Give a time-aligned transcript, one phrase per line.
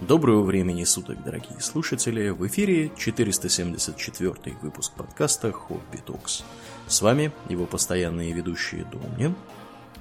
[0.00, 2.30] Доброго времени суток, дорогие слушатели!
[2.30, 6.42] В эфире 474 выпуск подкаста «Хобби Токс».
[6.86, 9.36] С вами его постоянные ведущие Домнин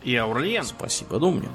[0.04, 0.64] и Аурлиен.
[0.64, 1.52] Спасибо, Домнин.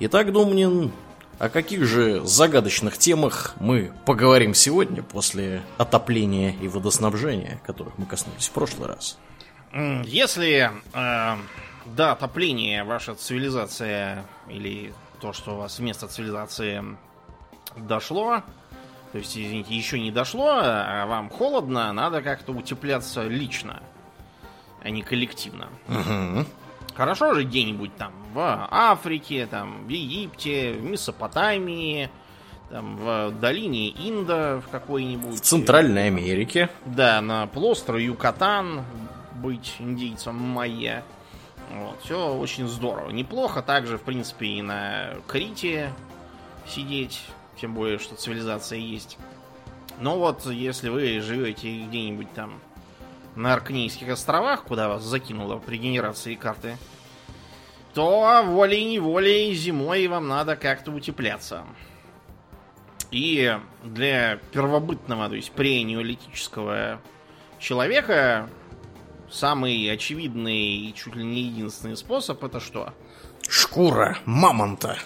[0.00, 0.92] Итак, Домнин,
[1.38, 8.48] о каких же загадочных темах мы поговорим сегодня после отопления и водоснабжения, которых мы коснулись
[8.48, 9.18] в прошлый раз?
[10.04, 11.36] Если э,
[11.86, 14.92] до отопления ваша цивилизация или
[15.22, 16.84] то, что у вас вместо цивилизации
[17.76, 18.42] дошло,
[19.12, 23.82] то есть, извините, еще не дошло, а вам холодно, надо как-то утепляться лично,
[24.82, 25.68] а не коллективно.
[25.88, 26.46] Угу.
[26.94, 32.10] Хорошо же где-нибудь там в Африке, там в Египте, в Месопотамии,
[32.70, 35.38] там в долине Инда в какой-нибудь.
[35.38, 36.70] В Центральной Америке.
[36.84, 38.82] Да, на полуострове Юкатан
[39.34, 41.04] быть индейцем майя.
[41.70, 43.10] Вот, все очень здорово.
[43.10, 45.92] Неплохо также, в принципе, и на Крите
[46.66, 47.22] сидеть,
[47.60, 49.18] тем более, что цивилизация есть.
[49.98, 52.60] Но вот, если вы живете где-нибудь там
[53.34, 56.76] на Аркнейских островах, куда вас закинуло при генерации карты,
[57.94, 61.64] то волей-неволей зимой вам надо как-то утепляться.
[63.10, 67.00] И для первобытного, то есть преneolитического
[67.58, 68.50] человека
[69.30, 72.92] самый очевидный и чуть ли не единственный способ это что?
[73.48, 74.98] Шкура мамонта.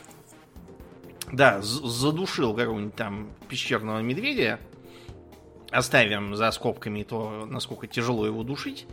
[1.33, 4.59] Да, задушил какого-нибудь там пещерного медведя,
[5.71, 8.87] Оставим за скобками то, насколько тяжело его душить.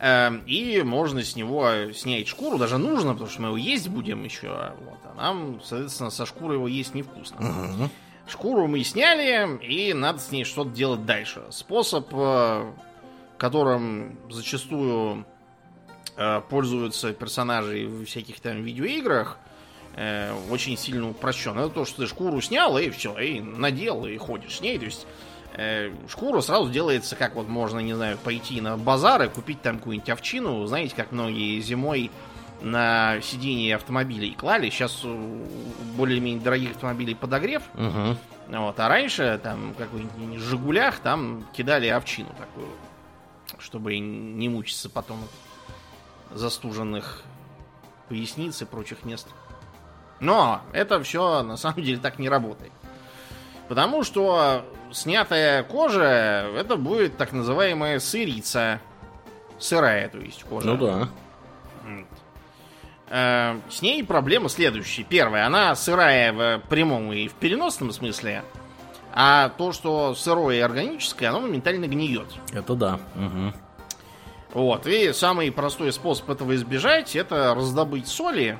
[0.00, 4.24] Эм, и можно с него снять шкуру, даже нужно, потому что мы его есть будем
[4.24, 4.72] еще.
[4.80, 7.36] Вот, а нам, соответственно, со шкурой его есть невкусно.
[7.38, 7.90] Угу.
[8.26, 11.44] Шкуру мы сняли, и надо с ней что-то делать дальше.
[11.50, 12.72] Способ, э,
[13.38, 15.24] которым зачастую
[16.16, 19.38] э, пользуются персонажи в всяких там видеоиграх,
[19.96, 21.58] э, очень сильно упрощен.
[21.58, 24.78] Это то, что ты шкуру снял, и все, и надел, и ходишь с ней.
[24.78, 25.06] То есть
[25.54, 29.78] э, шкуру сразу делается, как вот можно, не знаю, пойти на базар и купить там
[29.78, 30.66] какую-нибудь овчину.
[30.66, 32.10] Знаете, как многие зимой
[32.62, 34.70] на сиденье автомобилей клали.
[34.70, 35.04] Сейчас
[35.96, 37.62] более-менее дорогих автомобилей подогрев.
[37.74, 38.16] Угу.
[38.48, 42.68] Вот, а раньше там какой-нибудь Жигулях там кидали овчину такую,
[43.58, 45.24] чтобы не мучиться потом
[46.30, 47.22] от застуженных
[48.08, 49.28] поясниц и прочих мест.
[50.22, 52.70] Но это все на самом деле так не работает.
[53.68, 58.80] Потому что снятая кожа, это будет так называемая сырица.
[59.58, 60.66] Сырая, то есть кожа.
[60.66, 61.08] Ну да.
[63.08, 65.02] Э, с ней проблема следующая.
[65.02, 68.44] Первая, она сырая в прямом и в переносном смысле.
[69.12, 72.28] А то, что сырое и органическое, оно моментально гниет.
[72.52, 73.00] Это да.
[73.16, 73.52] Угу.
[74.54, 74.86] Вот.
[74.86, 78.58] И самый простой способ этого избежать, это раздобыть соли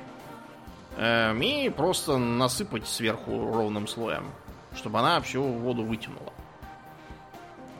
[0.97, 4.25] и просто насыпать сверху ровным слоем
[4.75, 6.33] чтобы она всю воду вытянула.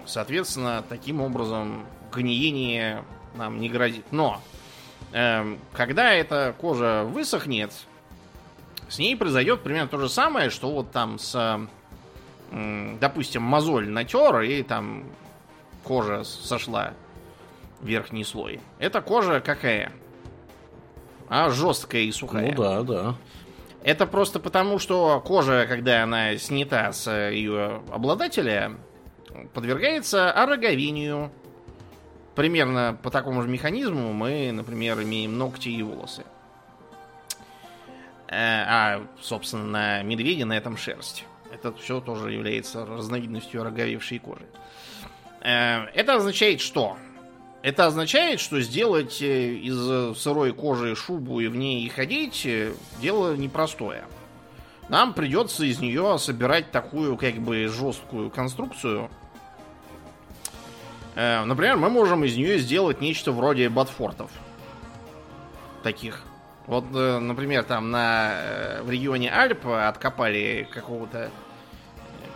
[0.06, 3.03] Соответственно, таким образом гниение
[3.35, 4.06] нам не грозит.
[4.12, 4.41] Но
[5.12, 7.72] э, когда эта кожа высохнет,
[8.90, 11.68] с ней произойдет примерно то же самое, что вот там с,
[12.52, 15.06] э, допустим, мозоль натер и там
[15.84, 16.94] кожа сошла
[17.81, 18.59] верхний слой.
[18.78, 19.91] Эта кожа какая?
[21.36, 22.52] А жесткая и сухая.
[22.52, 23.16] Ну да, да.
[23.82, 28.78] Это просто потому, что кожа, когда она снята с ее обладателя,
[29.56, 31.32] подвергается ороговению.
[32.36, 36.24] Примерно по такому же механизму мы, например, имеем ногти и волосы.
[38.28, 41.26] Э, а, собственно, на медведе на этом шерсть.
[41.52, 44.46] Это все тоже является разновидностью ороговевшей кожи.
[45.42, 46.96] Э, это означает что?
[47.63, 53.38] Это означает, что сделать э, из сырой кожи шубу и в ней ходить э, дело
[53.38, 54.03] непростое.
[54.90, 59.09] Нам придется из нее собирать такую как бы жесткую конструкцию.
[61.16, 64.29] Э, например, мы можем из нее сделать нечто вроде ботфортов.
[65.84, 66.22] Таких.
[66.68, 71.29] Вот, например, там на, в регионе Альп откопали какого-то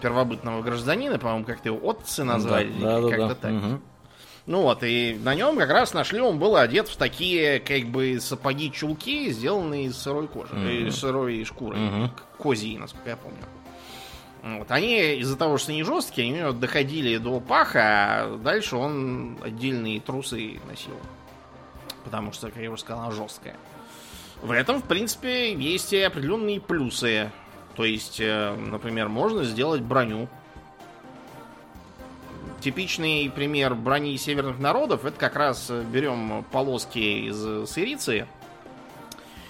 [0.02, 3.52] первобытного гражданина, по-моему, как-то его отцы назвали, да, да, как-то да, так.
[3.52, 3.82] Угу.
[4.48, 8.18] Ну вот, и на нем как раз нашли, он был одет в такие, как бы,
[8.22, 10.88] сапоги-чулки, сделанные из сырой кожи, mm-hmm.
[10.88, 12.10] из сырой шкуры, mm-hmm.
[12.38, 13.44] козьей, насколько я помню.
[14.44, 20.00] Вот, они из-за того, что они жесткие, они доходили до паха, а дальше он отдельные
[20.00, 20.98] трусы носил.
[22.06, 23.58] Потому что, как я уже сказал, она жесткая.
[24.42, 27.32] В этом, в принципе, есть и определенные плюсы.
[27.76, 30.30] То есть, э, например, можно сделать броню
[32.62, 38.28] Типичный пример брони северных народов это как раз э, берем полоски из сырицы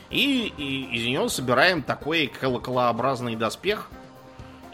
[0.09, 3.89] и, и из нее собираем такой колоколообразный доспех,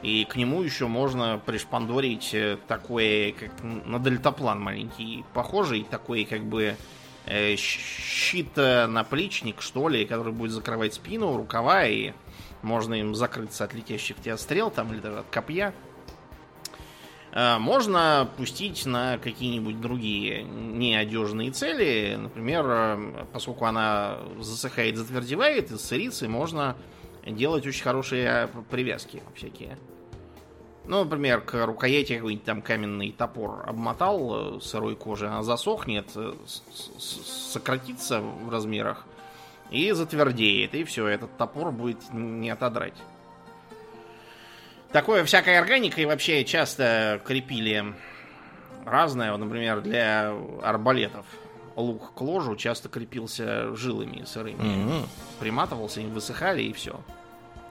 [0.04, 6.44] И к нему еще можно пришпандорить э, такой, как на дельтаплан маленький, похожий, такой как
[6.44, 6.76] бы
[7.26, 12.12] э, щит-наплечник, что ли, который будет закрывать спину, рукава, и
[12.62, 15.74] можно им закрыться от летящих тебя стрел там или даже от копья.
[17.34, 22.16] Э, можно пустить на какие-нибудь другие неодежные цели.
[22.16, 26.76] Например, э, поскольку она засыхает, затвердевает, из царицы можно
[27.26, 29.78] делать очень хорошие привязки всякие.
[30.86, 36.16] Ну, например, к рукояти какой-нибудь там каменный топор обмотал э, сырой кожи, она засохнет,
[37.00, 39.06] сократится в размерах
[39.72, 42.94] и затвердеет, и все, этот топор будет не отодрать.
[44.94, 47.96] Такое всякой органикой вообще часто крепили
[48.86, 49.32] разное.
[49.32, 51.26] Вот, например, для арбалетов
[51.76, 54.62] лук к ложу часто крепился жилами сырыми.
[54.62, 55.08] Mm-hmm.
[55.40, 57.02] Приматывался, им высыхали и все.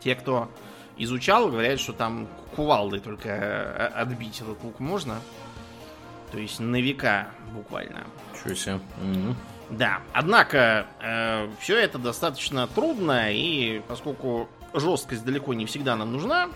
[0.01, 0.51] Те, кто
[0.97, 2.27] изучал, говорят, что там
[2.57, 5.21] кувалдой только э, отбить этот лук можно.
[6.33, 8.01] То есть на века буквально.
[8.43, 8.81] Чего себе.
[9.01, 9.35] Mm-hmm.
[9.71, 16.51] Да, однако э, все это достаточно трудно, и поскольку жесткость далеко не всегда нам нужна,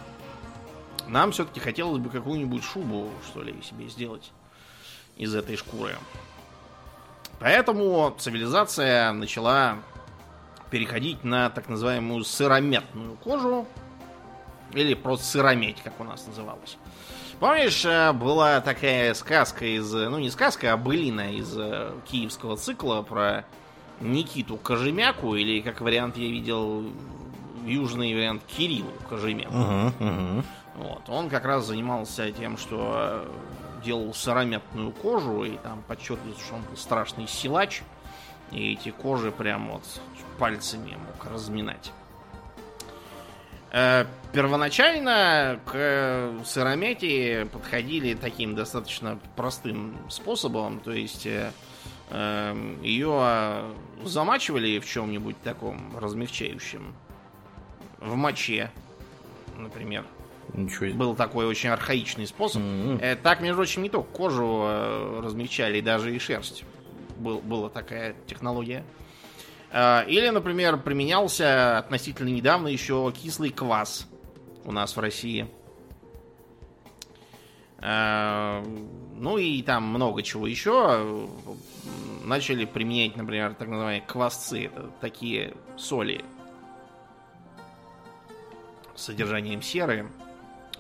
[1.09, 4.33] нам все-таки хотелось бы какую-нибудь шубу, что ли, себе сделать
[5.17, 5.97] из этой шкуры.
[7.39, 9.79] Поэтому цивилизация начала
[10.71, 13.67] переходить на так называемую сырометную кожу,
[14.73, 16.77] или просто сырометь, как у нас называлось.
[17.39, 19.93] Помнишь, э, была такая сказка из...
[19.93, 23.45] Ну, не сказка, а былина из э, киевского цикла про
[24.01, 26.85] Никиту Кожемяку, или, как вариант, я видел
[27.65, 29.53] южный вариант Кириллу Кожемяку.
[29.53, 30.45] Uh-huh, uh-huh.
[30.77, 31.09] Вот.
[31.09, 36.63] Он как раз занимался тем, что э, делал сырометную кожу, и там подчеркивается, что он
[36.63, 37.83] был страшный силач,
[38.51, 39.83] и эти кожи прям вот
[40.39, 41.93] пальцами мог разминать.
[43.73, 51.53] Э, первоначально к сыромете подходили таким достаточно простым способом, то есть э,
[52.83, 53.65] ее
[54.05, 56.95] замачивали в чем-нибудь таком размягчающем,
[57.99, 58.71] в моче,
[59.57, 60.05] например.
[60.55, 60.95] Ничего.
[60.95, 62.63] Был такой очень архаичный способ.
[62.63, 63.17] Mm-hmm.
[63.23, 66.65] Так, между прочим, не только кожу э, размягчали, даже и шерсть.
[67.19, 68.85] Был, была такая технология.
[69.71, 74.09] Э, или, например, применялся относительно недавно еще кислый квас
[74.65, 75.49] у нас в России.
[77.79, 81.29] Ну и там много чего еще.
[82.25, 84.65] Начали применять, например, так называемые квасцы.
[84.65, 86.25] Это такие соли
[88.95, 90.09] с содержанием серы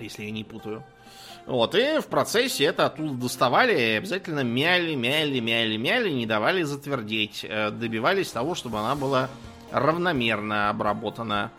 [0.02, 0.84] если я не путаю.
[1.46, 6.64] Вот, и в процессе это оттуда доставали и обязательно мяли, мяли, мяли, мяли, не давали
[6.64, 7.46] затвердеть.
[7.48, 9.28] Э, добивались того, чтобы она была
[9.70, 11.52] равномерно обработана.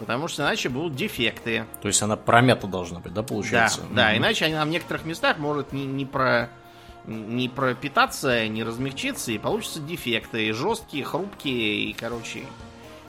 [0.00, 1.66] Потому что иначе будут дефекты.
[1.82, 3.82] То есть она промята должна быть, да, получается?
[3.90, 6.50] Да, да, иначе она в некоторых местах может не, не, про,
[7.04, 10.52] не пропитаться, не размягчиться, и получатся дефекты.
[10.52, 12.42] Жесткие, хрупкие и, короче,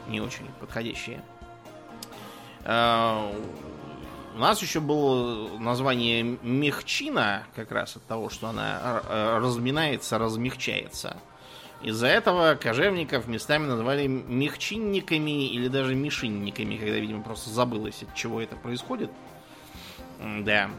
[0.07, 1.21] не очень подходящие.
[4.35, 11.17] У нас еще было название мехчина, как раз от того, что она э, разминается, размягчается.
[11.81, 18.41] Из-за этого кожевников местами называли мехчинниками или даже мишинниками, когда, видимо, просто забылось, от чего
[18.41, 19.11] это происходит.
[20.19, 20.69] Да.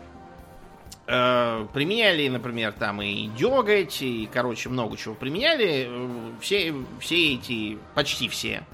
[1.07, 5.89] Э, применяли, например, там и деготь, и, короче, много чего применяли.
[5.89, 8.65] Э, все, все эти, почти все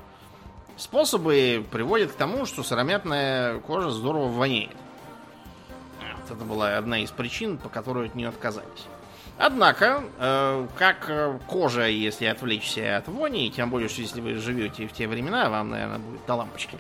[0.76, 4.76] способы приводят к тому, что сыромятная кожа здорово воняет.
[6.22, 8.86] Вот это была одна из причин, по которой от нее отказались.
[9.38, 14.92] Однако, э, как кожа, если отвлечься от вони, тем более, что если вы живете в
[14.92, 16.78] те времена, вам, наверное, будет до лампочки.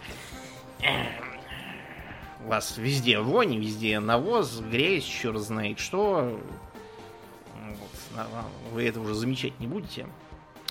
[2.44, 6.40] У вас везде вони, везде навоз, грязь, черт знает что.
[7.54, 8.26] Вот,
[8.72, 10.06] вы это уже замечать не будете.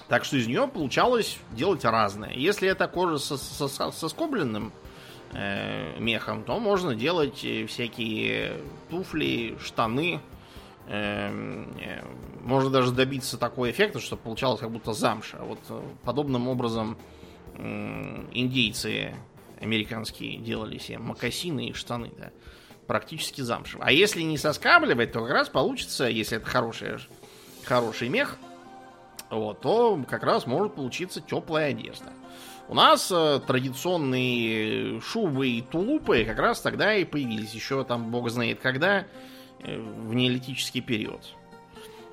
[0.08, 2.32] Так что из нее получалось делать разное.
[2.34, 4.72] Если это кожа со, со, со скобленным
[5.34, 10.22] э, мехом, то можно делать э, всякие туфли, штаны.
[10.88, 11.32] Э,
[11.80, 12.04] э,
[12.42, 15.40] можно даже добиться такого эффекта, что получалось как будто замша.
[15.40, 16.98] Вот э, подобным образом
[17.56, 19.16] э, индейцы
[19.60, 22.12] американские делали себе макасины и штаны.
[22.16, 22.30] Да,
[22.86, 23.80] практически замша.
[23.82, 27.00] А если не соскабливать, то как раз получится, если это хороший,
[27.64, 28.38] хороший мех,
[29.30, 32.12] вот, то как раз может получиться теплая одежда.
[32.68, 37.54] У нас э, традиционные шубы и тулупы как раз тогда и появились.
[37.54, 39.06] Еще там бог знает когда,
[39.62, 41.22] э, в неолитический период.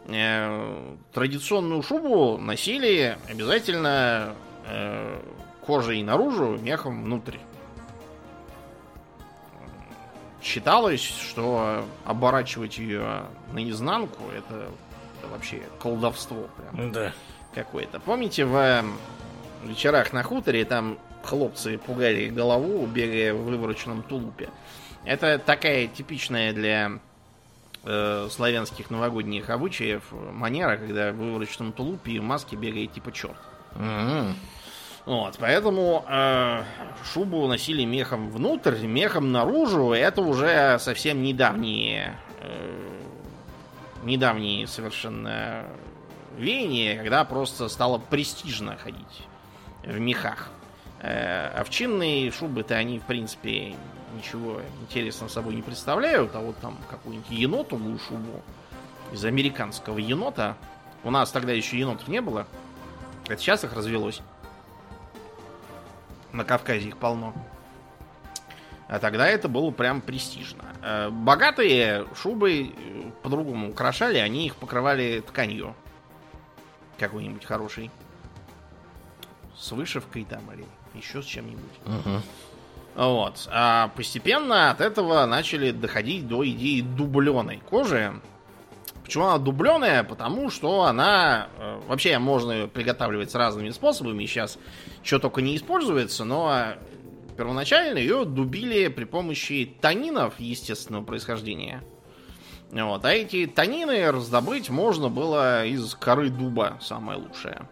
[0.07, 4.35] Э, традиционную шубу носили обязательно
[4.67, 5.21] э,
[5.65, 7.39] кожей наружу, мехом внутрь.
[10.43, 14.71] считалось, что оборачивать ее наизнанку это,
[15.23, 17.13] это вообще колдовство прям Да.
[17.55, 18.01] какое-то.
[18.01, 18.83] Помните в э,
[19.65, 24.49] вечерах на хуторе там хлопцы пугали голову, бегая в вывороченном тулупе?
[25.05, 26.93] Это такая типичная для
[27.85, 33.37] э, славянских новогодних обычаев манера, когда в вывороченном тулупе и в маске бегает типа черт.
[33.77, 34.35] М.
[35.05, 36.63] Вот, поэтому э,
[37.13, 39.93] шубу носили мехом внутрь, мехом наружу.
[39.93, 42.92] Это уже совсем недавние, э,
[44.03, 45.65] недавние совершенно
[46.37, 49.27] веяния, когда просто стало престижно ходить
[49.83, 50.51] в мехах.
[51.01, 53.75] Э, овчинные шубы-то они, в принципе,
[54.15, 58.43] ничего интересного собой не представляют, а вот там какую-нибудь енотовую шубу
[59.13, 60.57] из американского енота.
[61.05, 62.47] У нас тогда еще енотов не было.
[63.29, 64.21] Это сейчас их развелось.
[66.33, 67.35] На Кавказе их полно.
[68.93, 70.65] А тогда это было прям престижно.
[70.83, 75.75] Э, Богатые шубы э, по-другому украшали, они их покрывали тканью.
[76.99, 77.91] Какой-нибудь хороший.
[79.57, 81.73] С вышивкой там или еще с чем-нибудь.
[81.87, 82.23] Мгм.
[82.95, 83.49] Вот.
[83.51, 88.13] А постепенно от этого начали доходить до идеи дубленой кожи.
[89.03, 90.05] Почему она дубленая?
[90.05, 91.49] Потому что она...
[91.57, 94.27] э, вообще можно ее приготавливать с разными способами.
[94.27, 94.59] Сейчас
[95.03, 96.75] что только не используется, но
[97.37, 101.83] первоначально ее дубили при помощи танинов естественного происхождения.
[102.71, 103.05] Вот.
[103.05, 107.69] А эти танины раздобыть можно было из коры дуба, самое лучшее.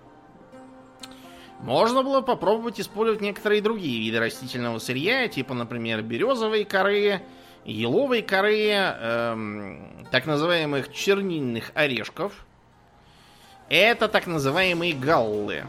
[1.61, 7.23] Можно было попробовать использовать некоторые другие виды растительного сырья, типа, например, березовой коры,
[7.65, 12.47] еловой коры, эм, так называемых чернильных орешков.
[13.69, 15.65] Это так называемые галлы.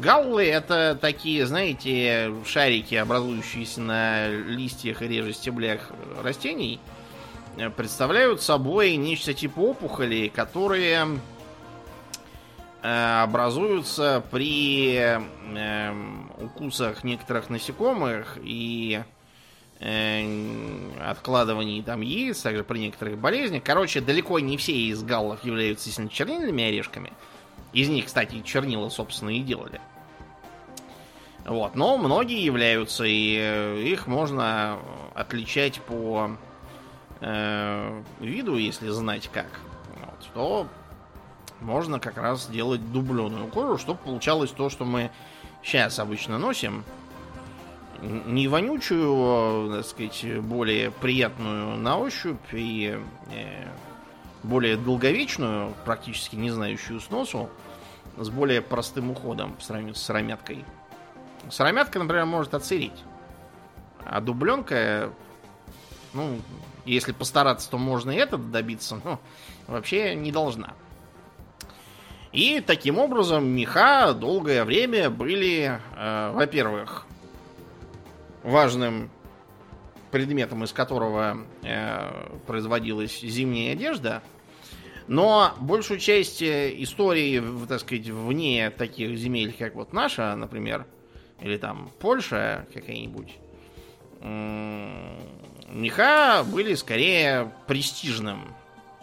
[0.00, 5.90] Галлы это такие, знаете, шарики, образующиеся на листьях и реже стеблях
[6.22, 6.80] растений,
[7.56, 11.18] э, представляют собой нечто типа опухолей, которые
[12.82, 19.02] э, образуются при эм, укусах некоторых насекомых и
[19.80, 23.62] э, откладывании там яиц, также при некоторых болезнях.
[23.62, 27.12] Короче, далеко не все из галлов являются чернильными орешками.
[27.72, 29.80] Из них, кстати, чернила, собственно, и делали.
[31.44, 34.78] Вот, но многие являются, и э, их можно
[35.14, 36.36] отличать по
[37.20, 39.48] э, виду, если знать как.
[39.96, 40.68] Вот, то
[41.60, 45.10] можно как раз делать дубленую кожу, чтобы получалось то, что мы
[45.64, 46.84] сейчас обычно носим.
[48.00, 52.98] Не вонючую, так сказать, более приятную на ощупь и
[53.32, 53.66] э,
[54.42, 57.48] более долговечную, практически не знающую сносу,
[58.16, 60.64] с более простым уходом по сравнению с сыромяткой.
[61.50, 63.04] Сыромятка, например, может отсыреть.
[64.04, 65.10] А дубленка,
[66.12, 66.40] ну,
[66.84, 69.20] если постараться, то можно и это добиться, но
[69.66, 70.74] вообще не должна.
[72.32, 77.06] И таким образом меха долгое время были, э, во-первых,
[78.42, 79.10] важным
[80.12, 84.22] предметом, из которого э, производилась зимняя одежда,
[85.08, 90.86] но большую часть э, истории, так сказать, вне таких земель, как вот наша, например,
[91.40, 93.38] или там Польша какая-нибудь,
[95.72, 98.54] меха были скорее престижным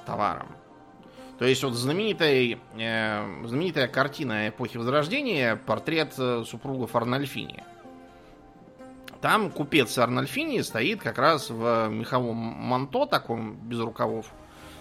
[0.06, 0.48] товаром.
[1.40, 7.64] То есть вот знаменитая, э, знаменитая картина эпохи Возрождения портрет э, супругов Арнольфини.
[9.22, 14.28] Там купец Арнольфини стоит как раз в меховом манто таком без рукавов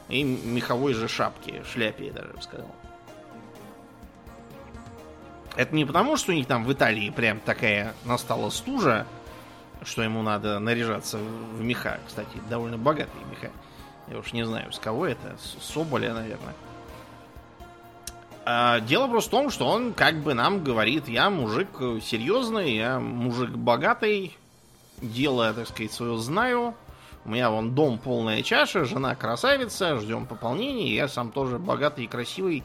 [0.09, 2.71] и меховой же шапке, шляпе, я даже бы сказал.
[5.57, 9.07] Это не потому, что у них там в Италии прям такая настала стужа,
[9.83, 11.99] что ему надо наряжаться в меха.
[12.07, 13.51] Кстати, довольно богатые меха.
[14.07, 15.37] Я уж не знаю, с кого это.
[15.39, 16.55] С Соболя, наверное.
[18.51, 21.69] А, дело просто в том, что он как бы нам говорит, я мужик
[22.03, 24.35] серьезный, я мужик богатый,
[25.03, 26.75] дело, так сказать, свое знаю.
[27.27, 30.95] У меня вон дом полная чаша, жена красавица, ждем пополнения.
[30.95, 32.63] Я сам тоже богатый и красивый,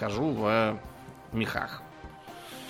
[0.00, 0.76] хожу в
[1.30, 1.80] мехах.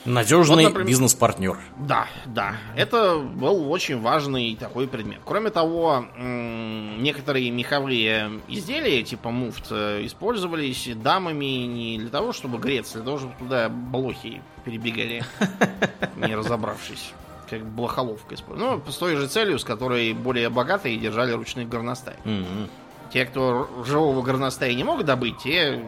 [0.05, 1.59] Надежный Вот, например- бизнес-партнер.
[1.77, 2.57] Да, да.
[2.75, 5.21] Это был очень важный такой предмет.
[5.25, 12.99] Кроме того, некоторые меховые изделия, типа муфт, э, использовались дамами не для того, чтобы греться,
[12.99, 15.23] а для того, чтобы туда блохи перебегали,
[16.17, 17.13] не разобравшись.
[17.49, 18.81] Как блохоловка использовали.
[18.87, 22.15] Ну, с той же целью, с которой более богатые держали ручных горностай.
[22.25, 22.71] Мгм.
[23.13, 25.85] Те, кто живого горностая не мог добыть, те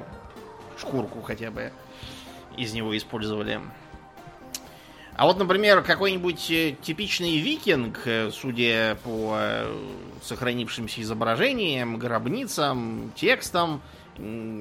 [0.78, 1.72] шкурку хотя бы
[2.56, 3.60] из него использовали.
[5.14, 9.76] А вот, например, какой-нибудь э, типичный викинг, э, судя по э,
[10.22, 13.82] сохранившимся изображениям, гробницам, текстам,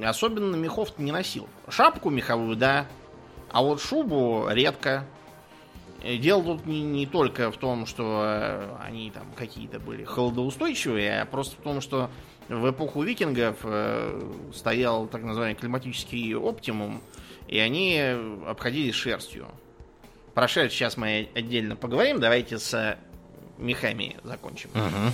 [0.04, 1.48] особенно мехов не носил.
[1.70, 2.86] Шапку меховую, да,
[3.50, 5.06] а вот шубу редко.
[6.04, 11.56] Дело тут не, не только в том, что они там какие-то были холодоустойчивые, а просто
[11.58, 12.10] в том, что
[12.50, 13.58] в эпоху викингов
[14.56, 17.04] стоял так называемый климатический оптимум,
[17.48, 18.02] и они
[18.48, 19.48] обходились шерстью.
[20.34, 22.20] Про шерсть сейчас мы отдельно поговорим.
[22.20, 22.98] Давайте с
[23.58, 24.70] мехами закончим.
[24.74, 25.14] Угу.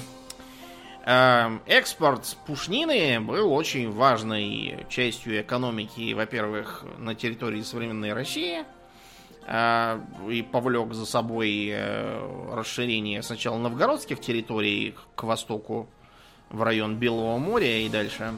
[1.68, 8.66] Экспорт пушнины был очень важной частью экономики, во-первых, на территории современной России
[9.46, 15.88] а, и повлек за собой э, расширение сначала новгородских территорий к востоку
[16.50, 18.34] в район Белого моря и дальше.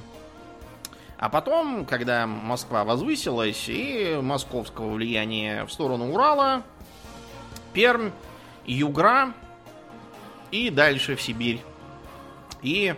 [1.19, 6.63] А потом, когда Москва возвысилась и московского влияния в сторону Урала,
[7.73, 8.11] Пермь,
[8.65, 9.33] Югра
[10.49, 11.61] и дальше в Сибирь.
[12.61, 12.95] И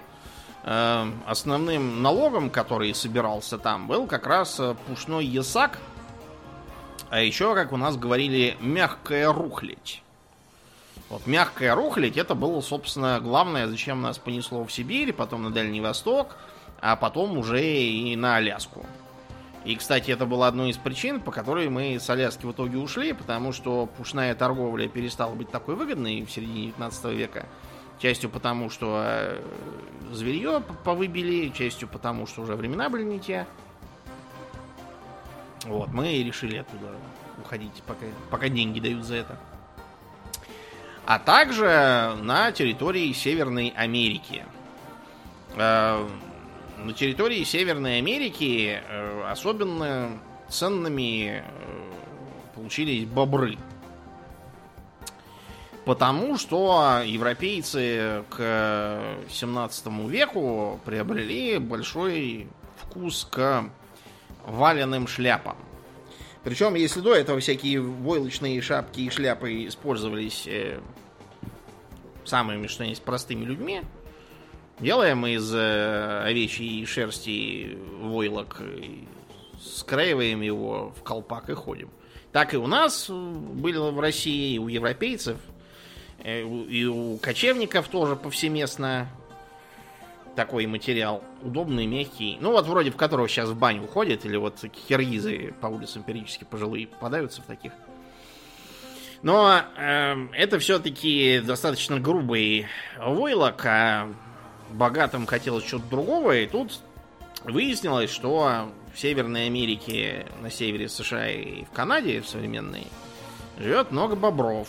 [0.63, 5.79] э, основным налогом, который собирался там, был как раз э, пушной ясак,
[7.09, 10.03] а еще, как у нас говорили, мягкая рухлядь.
[11.09, 15.81] Вот мягкая рухлядь это было, собственно, главное, зачем нас понесло в Сибирь, потом на Дальний
[15.81, 16.37] Восток–
[16.81, 18.85] а потом уже и на Аляску.
[19.63, 23.13] И, кстати, это была одной из причин, по которой мы с Аляски в итоге ушли,
[23.13, 27.45] потому что пушная торговля перестала быть такой выгодной в середине 19 века.
[27.99, 29.39] Частью потому, что э,
[30.11, 33.45] зверье повыбили, частью потому, что уже времена были не те.
[35.65, 36.87] Вот, мы решили оттуда
[37.39, 39.37] уходить, пока, пока деньги дают за это.
[41.05, 44.43] А также на территории Северной Америки.
[46.83, 50.19] На территории Северной Америки э, особенно
[50.49, 51.43] ценными э,
[52.55, 53.59] получились бобры.
[55.85, 63.65] Потому что европейцы к 17 веку приобрели большой вкус к
[64.45, 65.57] валенным шляпам.
[66.43, 70.79] Причем, если до этого всякие войлочные шапки и шляпы использовались э,
[72.25, 73.83] самыми, что есть, простыми людьми,
[74.79, 78.61] Делаем из э, овечьей шерсти войлок,
[79.61, 81.89] скраиваем его в колпак и ходим.
[82.31, 85.37] Так и у нас было в России, и у европейцев,
[86.23, 89.07] э, и у кочевников тоже повсеместно
[90.35, 91.23] такой материал.
[91.41, 92.37] Удобный, мягкий.
[92.39, 96.45] Ну вот вроде в которого сейчас в баню уходят, или вот киргизы по улицам периодически
[96.45, 97.73] пожилые попадаются в таких.
[99.23, 104.11] Но э, это все-таки достаточно грубый войлок, а
[104.71, 106.79] богатым хотелось чего-то другого, и тут
[107.43, 112.87] выяснилось, что в Северной Америке, на севере США и в Канаде в современной
[113.57, 114.67] живет много бобров.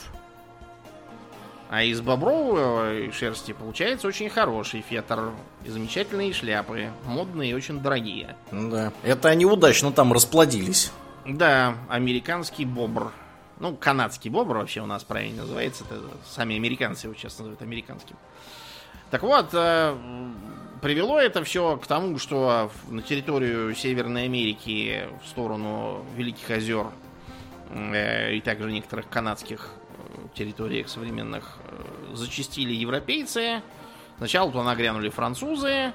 [1.70, 5.30] А из бобровой шерсти получается очень хороший фетр.
[5.64, 6.90] И замечательные шляпы.
[7.06, 8.36] Модные и очень дорогие.
[8.50, 8.92] Да.
[9.02, 10.92] Это они удачно там расплодились.
[11.24, 13.10] Да, американский бобр.
[13.58, 15.84] Ну, канадский бобр вообще у нас правильно называется.
[15.88, 18.16] Это сами американцы его часто называют американским.
[19.12, 19.94] Так вот, э,
[20.80, 26.86] привело это все к тому, что на территорию Северной Америки в сторону Великих озер
[27.68, 31.58] э, и также некоторых канадских э, территориях современных
[32.14, 33.60] зачистили европейцы.
[34.16, 35.92] Сначала туда нагрянули французы.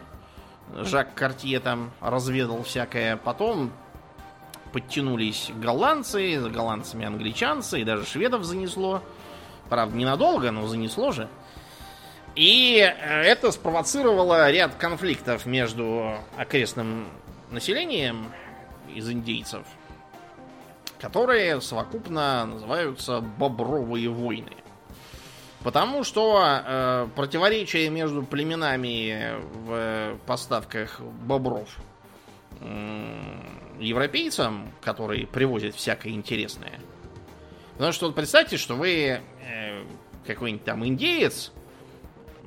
[0.75, 3.17] Жак Картье там разведал всякое.
[3.17, 3.71] Потом
[4.73, 9.01] подтянулись голландцы, за голландцами англичанцы, и даже шведов занесло.
[9.69, 11.27] Правда, ненадолго, но занесло же.
[12.37, 17.07] И э, это спровоцировало ряд конфликтов между окрестным
[17.49, 18.31] населением
[18.93, 19.65] из индейцев,
[20.99, 24.51] которые совокупно называются бобровые войны.
[25.63, 29.33] Потому что э, противоречие между племенами
[29.65, 31.67] в поставках бобров
[32.61, 33.41] э,
[33.79, 36.79] европейцам, которые привозят всякое интересное.
[37.73, 39.83] Потому что вот представьте, что вы э,
[40.27, 41.51] какой-нибудь там индеец,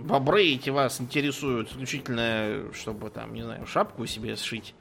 [0.00, 4.74] бобры эти вас интересуют исключительно, чтобы там, не знаю, шапку себе сшить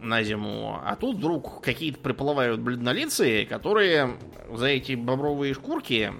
[0.00, 0.80] на зиму.
[0.84, 4.16] А тут вдруг какие-то приплывают бледнолицые, которые
[4.52, 6.12] за эти бобровые шкурки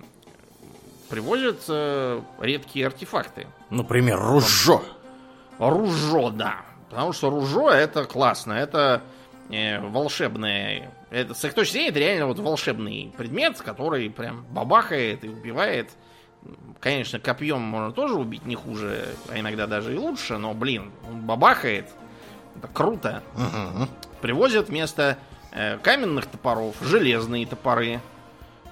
[1.08, 3.46] привозят э, редкие артефакты.
[3.70, 4.82] Например, ружо.
[5.58, 6.64] Ружо, да.
[6.90, 9.02] Потому что ружо это классно, это
[9.50, 10.92] э, волшебное.
[11.10, 15.90] Это, с их точки зрения, это реально вот волшебный предмет, который прям бабахает и убивает
[16.80, 21.22] Конечно, копьем можно тоже убить не хуже, а иногда даже и лучше, но, блин, он
[21.22, 21.88] бабахает.
[22.56, 23.22] Это круто.
[23.34, 23.88] Угу.
[24.20, 25.18] Привозят вместо
[25.52, 28.00] э, каменных топоров железные топоры.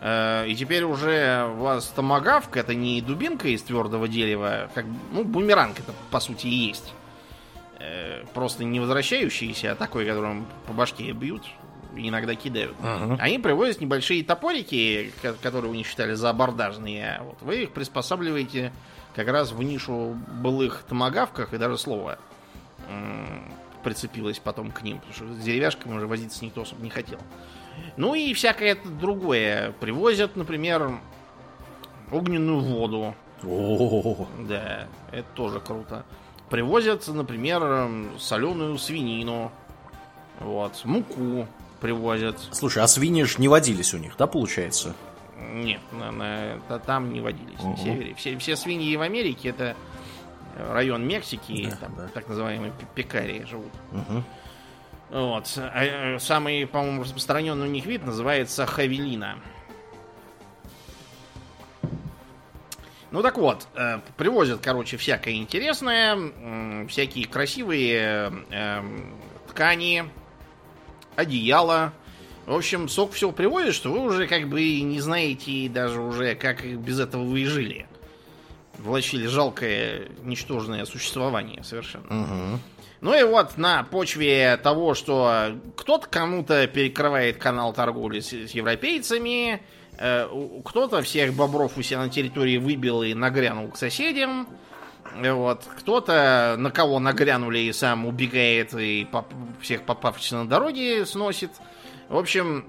[0.01, 5.25] Э, и теперь уже у вас томагавк это не дубинка из твердого дерева, как ну
[5.25, 6.93] бумеранг это по сути и есть.
[7.79, 11.43] Э, просто не возвращающийся, а такой, которым по башке бьют
[11.97, 12.77] иногда кидают.
[12.83, 13.17] Ага.
[13.21, 17.21] Они привозят небольшие топорики, ко- которые вы не считали за абордажные.
[17.23, 17.43] Вот.
[17.43, 18.73] Вы их приспосабливаете
[19.15, 22.19] как раз в нишу былых томагавках, и даже слово
[23.83, 27.19] прицепилось потом к ним, потому что с деревяшками уже возиться никто особо не хотел.
[27.97, 29.73] Ну и всякое это другое.
[29.81, 30.99] Привозят, например,
[32.11, 33.15] огненную воду.
[33.45, 36.05] О, Да, это тоже круто.
[36.51, 39.53] Привозят, например, соленую свинину.
[40.41, 41.47] Вот, муку
[41.81, 42.39] привозят.
[42.53, 44.95] Слушай, а свиньи ж не водились у них, да, получается?
[45.53, 47.77] Нет, на- на- та- там не водились на Мгм.
[47.79, 48.15] севере.
[48.15, 49.77] Все, все свиньи в Америке это
[50.57, 52.09] район Мексики, Да, там да.
[52.09, 53.73] так называемые пе- пекари живут.
[53.93, 54.25] Мгм.
[55.11, 55.53] Вот.
[55.59, 59.39] А, э, Самый, по-моему, распространенный у них вид называется хавелина.
[63.13, 69.15] Ну так вот, э, привозят, короче, всякое интересное, м, всякие красивые эм,
[69.49, 70.05] ткани,
[71.17, 71.93] одеяла.
[72.47, 76.65] В общем, сок всего привозят, что вы уже как бы не знаете даже уже, как
[76.65, 77.87] без этого вы и жили.
[78.79, 82.07] Влачили жалкое, ничтожное существование совершенно.
[82.09, 82.61] Мгм.
[83.01, 89.63] Ну и вот на почве того, что кто-то кому-то перекрывает канал торговли с, с европейцами,
[89.99, 90.29] э,
[90.65, 94.49] кто-то всех бобров у себя на территории выбил и нагрянул к соседям,
[95.23, 101.51] вот, кто-то на кого нагрянули и сам убегает и поп- всех попавшихся на дороге сносит.
[102.09, 102.67] В общем,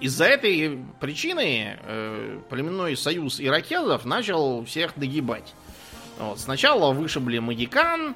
[0.00, 5.54] из-за этой причины э, племенной союз иракезов начал всех нагибать.
[6.18, 8.14] Вот, сначала вышибли Магикан,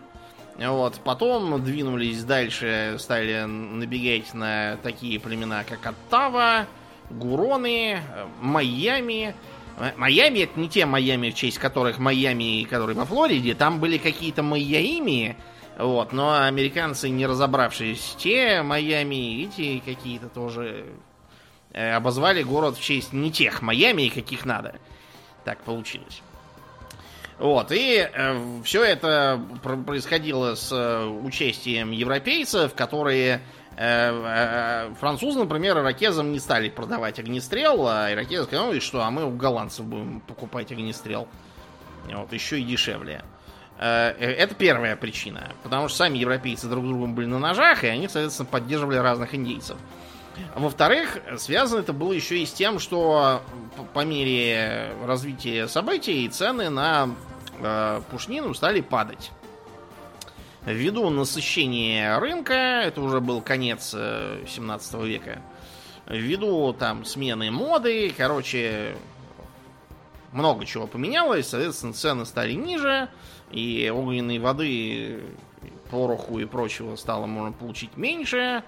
[0.59, 6.67] вот, потом двинулись дальше, стали набегать на такие племена, как Оттава,
[7.11, 9.35] Гуроны, э, Майами.
[9.77, 13.99] Э, Майами это не те Майами, в честь которых Майами, которые во Флориде, там были
[13.99, 15.37] какие-то Майяими,
[15.79, 20.87] вот, но американцы, не разобравшись, те Майами, эти какие-то тоже
[21.73, 24.77] э, обозвали город в честь не тех Майами, каких надо.
[25.45, 26.23] Так получилось.
[27.39, 28.09] Вот, и
[28.65, 33.41] все это пр- происходило с э, участием европейцев, которые э, э,
[33.77, 39.27] французы, например, иракезам не стали продавать огнестрел, а иракезы сказали, «Ну и что, а мы
[39.27, 41.29] у голландцев будем покупать огнестрел.
[42.11, 43.23] Вот, еще и дешевле.
[43.79, 47.85] Э, э, Это первая причина, потому что сами европейцы друг с другом были на ножах,
[47.85, 49.77] и они, соответственно, поддерживали разных индейцев.
[50.55, 53.43] Во-вторых, связано это было еще и с тем, что
[53.95, 57.11] по мере развития событий цены на
[57.59, 59.31] э, пушнину стали падать.
[60.67, 65.41] Ввиду насыщения рынка, это уже был конец э, 17 века,
[66.09, 68.97] ввиду там смены моды, короче,
[70.33, 73.09] много чего поменялось, соответственно, цены стали ниже,
[73.53, 75.23] и огненной воды,
[75.91, 78.65] пороху и прочего стало можно получить меньше.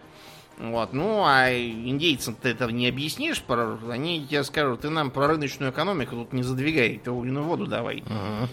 [0.57, 5.27] Вот, ну, а индейцам ты этого не объяснишь, про- они тебе скажут, ты нам про
[5.27, 8.03] рыночную экономику тут не задвигай, ты огненную воду давай.
[8.03, 8.49] Мгм.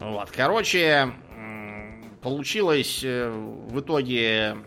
[0.00, 1.12] Вот, короче,
[2.28, 4.58] получилось э, в итоге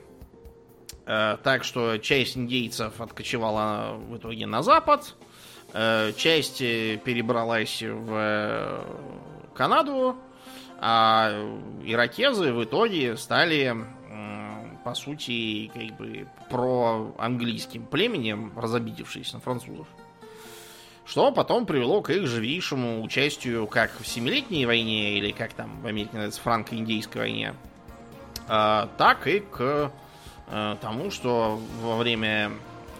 [1.06, 5.16] э, так, что часть индейцев откочевала в итоге на запад,
[5.74, 8.84] э, часть перебралась в
[9.54, 10.16] Канаду,
[10.80, 11.34] а
[11.86, 13.76] иракезы в итоге стали,
[14.84, 19.88] по сути, как бы проанглийским племенем, разобидевшись на французов.
[21.06, 25.88] Что потом привело к их живейшему участию как в Семилетней войне, или как там в
[25.88, 27.54] Америке называется, франко-индейской войне,
[28.48, 29.92] а, так и к
[30.48, 32.52] э, тому, что во время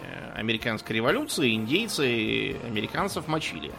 [0.02, 3.70] э, американской революции индейцы американцев мочили.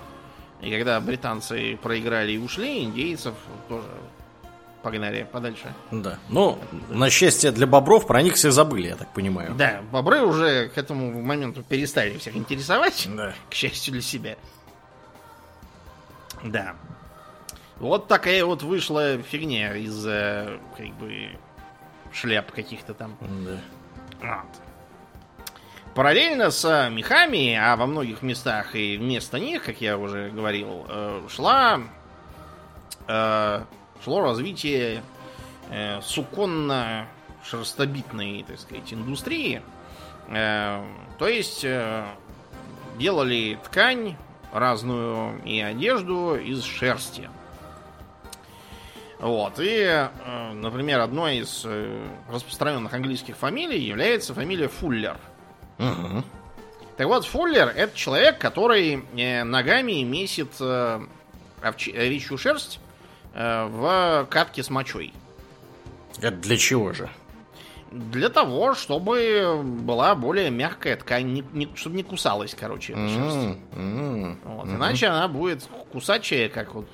[0.62, 3.34] И когда британцы проиграли и ушли, индейцев
[3.68, 3.88] тоже
[4.84, 5.74] погнали подальше.
[5.92, 6.20] Да.
[6.30, 9.56] Ну, на счастье для бобров про них все забыли, я так понимаю.
[9.56, 13.08] Да, бобры уже к этому моменту перестали всех интересовать.
[13.16, 13.34] Да.
[13.50, 14.36] к счастью для себя.
[16.44, 16.76] Да.
[17.78, 21.30] Вот такая вот вышла фигня из э, как бы
[22.12, 23.18] шляп каких-то там.
[23.22, 23.60] Да.
[24.22, 25.96] Вот.
[25.96, 31.22] Параллельно с мехами, а во многих местах и вместо них, как я уже говорил, э,
[31.30, 31.82] шла
[33.08, 33.64] э,
[34.04, 35.04] шло развитие
[35.70, 39.62] э, суконно-шерстобитной, так сказать, индустрии.
[40.28, 40.84] Э,
[41.18, 42.06] то есть э,
[42.98, 44.18] делали ткань
[44.52, 47.30] разную и одежду из шерсти.
[49.20, 49.60] Вот.
[49.60, 55.18] И, э, например, одной из э, распространенных английских фамилий является фамилия Фуллер.
[55.78, 56.26] Мгм.
[56.98, 62.80] Так вот, фуллер это человек, который э, ногами месит овечью шерсть
[63.34, 65.14] в катке с мочой.
[66.20, 67.10] Это для чего же?
[67.92, 73.38] Для того, чтобы была более мягкая ткань, не- не- чтобы не кусалась, короче, шерсть.
[73.38, 74.78] М, м, Вот, мгм.
[74.78, 76.88] Иначе она будет кусачая, как вот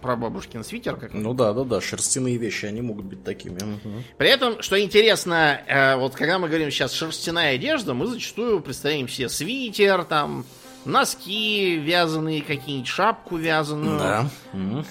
[0.00, 0.96] про бабушкин свитер.
[0.96, 1.12] Как...
[1.14, 3.58] Ну да, да, да, шерстяные вещи, они могут быть такими.
[3.62, 4.04] мгм.
[4.16, 9.08] При этом, что интересно, э, вот когда мы говорим сейчас шерстяная одежда, мы зачастую представляем
[9.08, 10.44] себе свитер, там,
[10.84, 13.98] носки вязаные какие-нибудь, шапку вязаную.
[13.98, 14.26] Да.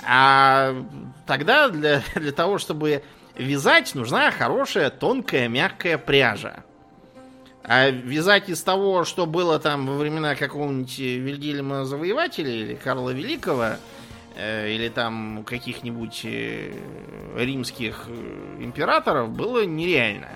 [0.07, 0.75] А
[1.25, 3.03] тогда для, для того, чтобы
[3.35, 6.63] вязать, нужна хорошая, тонкая, мягкая пряжа.
[7.63, 13.75] А вязать из того, что было там во времена какого-нибудь Вильгельма Завоевателя или Карла Великого,
[14.35, 16.73] э, или там каких-нибудь э,
[17.35, 20.29] римских э, императоров, было нереально.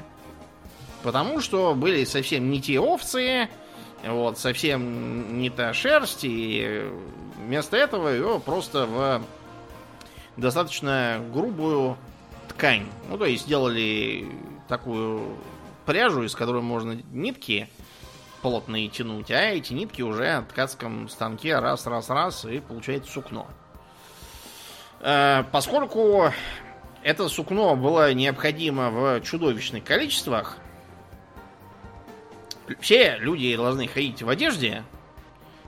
[1.01, 3.49] Потому что были совсем не те овцы,
[4.03, 6.89] вот, совсем не та шерсть, и
[7.37, 9.21] вместо этого ее просто в
[10.37, 11.97] достаточно грубую
[12.49, 12.87] ткань.
[13.09, 14.27] Ну, то есть сделали
[14.67, 15.37] такую
[15.85, 17.69] пряжу, из которой можно нитки
[18.41, 23.47] плотные тянуть, а эти нитки уже на ткацком станке раз, раз, раз, и получается сукно.
[24.99, 26.31] Э, Поскольку
[27.01, 30.57] это сукно было необходимо в чудовищных количествах,
[32.79, 34.83] все люди должны ходить в одежде.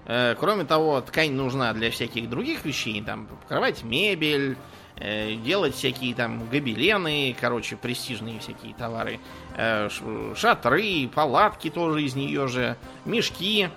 [0.06, 4.58] Э, Кроме того, ткань нужна для всяких других вещей, там, покрывать мебель,
[4.96, 9.20] э, делать всякие там гобелены, короче, престижные всякие товары,
[9.56, 9.90] э,
[10.36, 13.70] шатры, палатки тоже из нее же, мешки,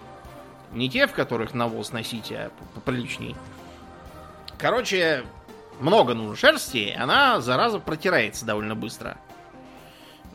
[0.73, 3.35] не те, в которых навоз носить, а поприличней.
[4.57, 5.25] Короче,
[5.81, 9.17] много нужно шерсти, она, зараза, протирается довольно быстро.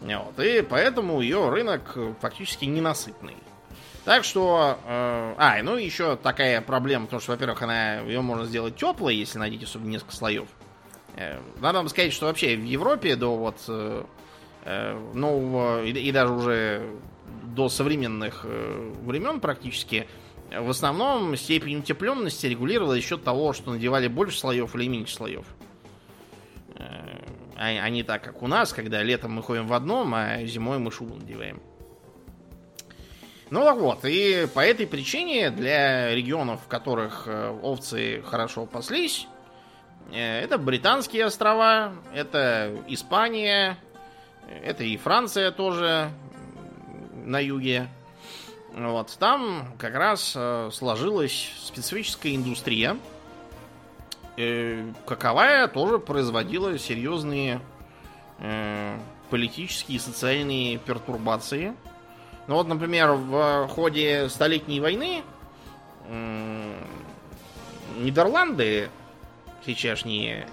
[0.05, 3.35] Вот, и поэтому ее рынок э, фактически ненасытный.
[4.03, 8.75] Так что, э, а, ну еще такая проблема, потому что, во-первых, она ее можно сделать
[8.75, 10.47] теплой, если надеть особенно несколько слоев.
[11.15, 14.03] Э, Надо вам сказать, что вообще в Европе до вот э,
[14.65, 16.87] э, нового и, и даже уже
[17.43, 20.07] до современных э, времен практически
[20.51, 25.45] э, в основном степень утепленности регулировалась счет того, что надевали больше слоев или меньше слоев.
[27.57, 30.91] А, не так, как у нас, когда летом мы ходим в одном, а зимой мы
[30.91, 31.61] шубу надеваем.
[33.49, 39.27] Ну вот, и по этой причине для регионов, в которых э, овцы хорошо паслись,
[40.11, 43.77] э, это британские острова, это Испания,
[44.63, 46.09] это и Франция тоже
[47.23, 47.87] на юге.
[48.73, 52.97] Вот, там как раз э, сложилась специфическая индустрия,
[54.37, 57.61] э, каковая тоже производила серьезные
[58.39, 58.97] э,
[59.29, 61.73] политические и социальные пертурбации.
[62.47, 65.23] Ну вот, например, в ходе Столетней войны
[66.07, 66.75] м,
[67.97, 68.89] Нидерланды,
[69.65, 70.47] сейчасшние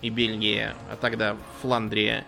[0.00, 2.24] и Бельгия, а тогда Фландрия,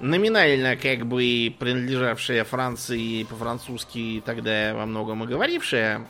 [0.00, 6.06] номинально как бы принадлежавшая Франции по-французски тогда во многом и говорившая,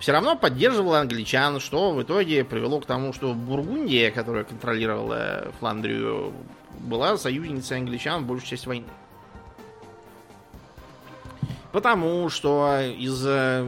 [0.00, 6.32] все равно поддерживала англичан, что в итоге привело к тому, что Бургундия, которая контролировала Фландрию,
[6.80, 8.86] была союзницей англичан большую часть войны.
[11.70, 13.64] Потому что из э,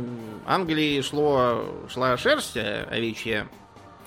[0.47, 3.47] Англии шло, шла шерсть э, овечья,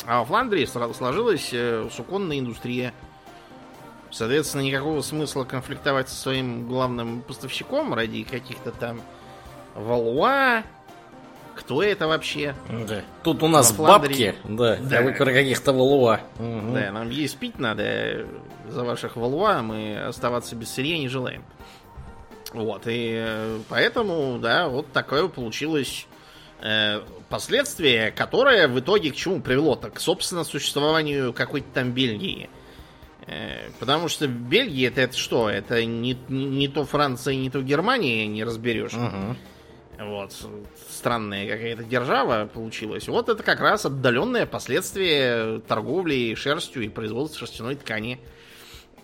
[0.06, 2.94] а во Фландрии сложилась э, суконная индустрия.
[4.12, 9.00] Соответственно, никакого смысла конфликтовать со своим главным поставщиком ради каких-то там
[9.76, 10.64] валуа.
[11.56, 12.54] Кто это вообще?
[12.88, 13.02] Да.
[13.24, 15.00] Тут у нас бабки, да, Да.
[15.00, 16.20] а вы про каких-то валуа.
[16.38, 16.74] Мгм.
[16.74, 18.26] Да, нам есть пить надо.
[18.68, 21.44] За ваших валуа мы оставаться без сырья не желаем.
[22.54, 26.08] Вот, и э, поэтому, да, вот такое получилось
[26.62, 29.76] э, последствие, которое в итоге к чему привело?
[29.76, 32.50] Так, собственно, существованию какой-то там Бельгии.
[33.28, 35.50] Э, потому что Бельгия это, это что?
[35.50, 38.94] Это не, не, то Франция, не то Германия, не разберешь.
[38.94, 39.38] Мгм.
[39.98, 40.34] Вот,
[40.90, 43.08] странная какая-то держава получилась.
[43.08, 48.20] Вот это как раз отдаленное последствие торговли шерстью и производства шерстяной ткани.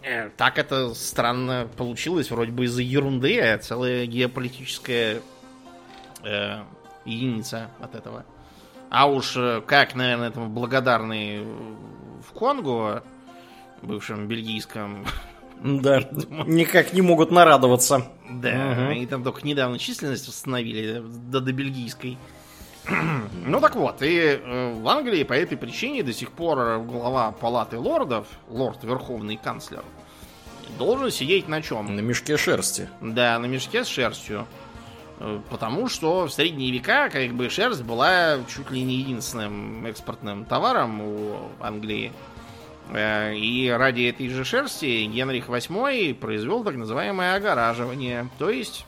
[0.04, 5.22] Э, Так это странно получилось, вроде бы из-за ерунды, а целая геополитическая
[6.24, 6.64] э,
[7.06, 8.26] единица от этого.
[8.90, 11.46] А уж э, как, наверное, этому благодарны
[12.28, 13.04] в Конго,
[13.82, 15.06] бывшем бельгийском
[15.64, 16.00] Да,
[16.48, 18.08] никак не могут нарадоваться.
[18.30, 18.88] Да, Мгм.
[18.90, 22.18] они там только недавно численность восстановили до, до бельгийской.
[23.46, 27.78] ну так вот, и э, в Англии по этой причине до сих пор глава палаты
[27.78, 29.84] лордов, лорд верховный канцлер,
[30.80, 31.96] должен сидеть на чем?
[31.96, 32.90] На мешке шерсти.
[33.00, 34.48] Да, на мешке с шерстью.
[35.20, 40.46] Э, потому что в средние века как бы шерсть была чуть ли не единственным экспортным
[40.46, 42.12] товаром у Англии.
[42.92, 48.30] Э, и ради этой же шерсти Генрих VIII произвел так называемое огораживание.
[48.38, 48.86] То есть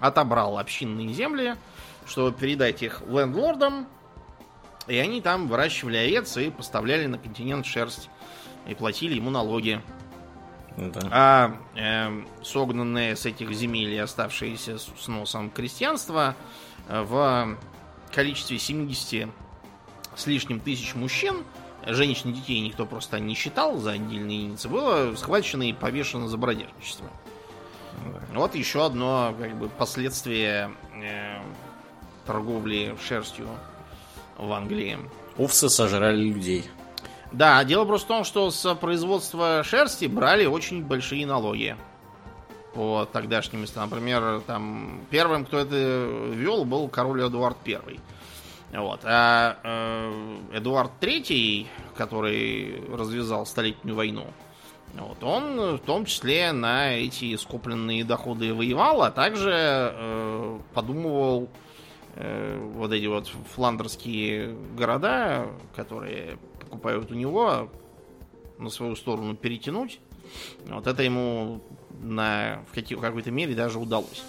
[0.00, 1.56] отобрал общинные земли,
[2.06, 3.86] чтобы передать их лендлордам,
[4.86, 8.08] и они там выращивали овец и поставляли на континент шерсть
[8.66, 9.82] и платили ему налоги.
[10.76, 11.00] Да.
[11.10, 16.36] А э, согнанные с этих земель и оставшиеся с носом крестьянства
[16.88, 17.58] э, в
[18.14, 19.28] количестве 70
[20.14, 21.44] с лишним тысяч мужчин,
[21.88, 26.36] женщин и детей никто просто не считал за отдельные единицы, было схвачено и повешено за
[26.36, 27.08] бродяжничество.
[28.06, 28.38] Да.
[28.38, 31.40] Вот еще одно как бы последствие э,
[32.26, 33.48] торговли шерстью
[34.36, 34.98] в Англии.
[35.36, 36.70] Овцы сожрали людей.
[37.32, 41.76] Да, дело просто в том, что с производства шерсти брали очень большие налоги
[42.74, 43.88] по тогдашним местам.
[43.90, 45.74] Например, там первым, кто это
[46.32, 47.98] вел, был король Эдуард I.
[48.72, 49.00] Вот.
[49.04, 54.26] А э, Эдуард III, который развязал столетнюю войну,
[54.94, 61.48] вот, он в том числе на эти скопленные доходы воевал, а также э, подумывал
[62.14, 67.70] э, вот эти вот фландерские города, которые покупают у него,
[68.58, 70.00] на свою сторону перетянуть.
[70.66, 71.62] Вот это ему
[72.00, 74.22] на, в, какой- в какой-то мере даже удалось.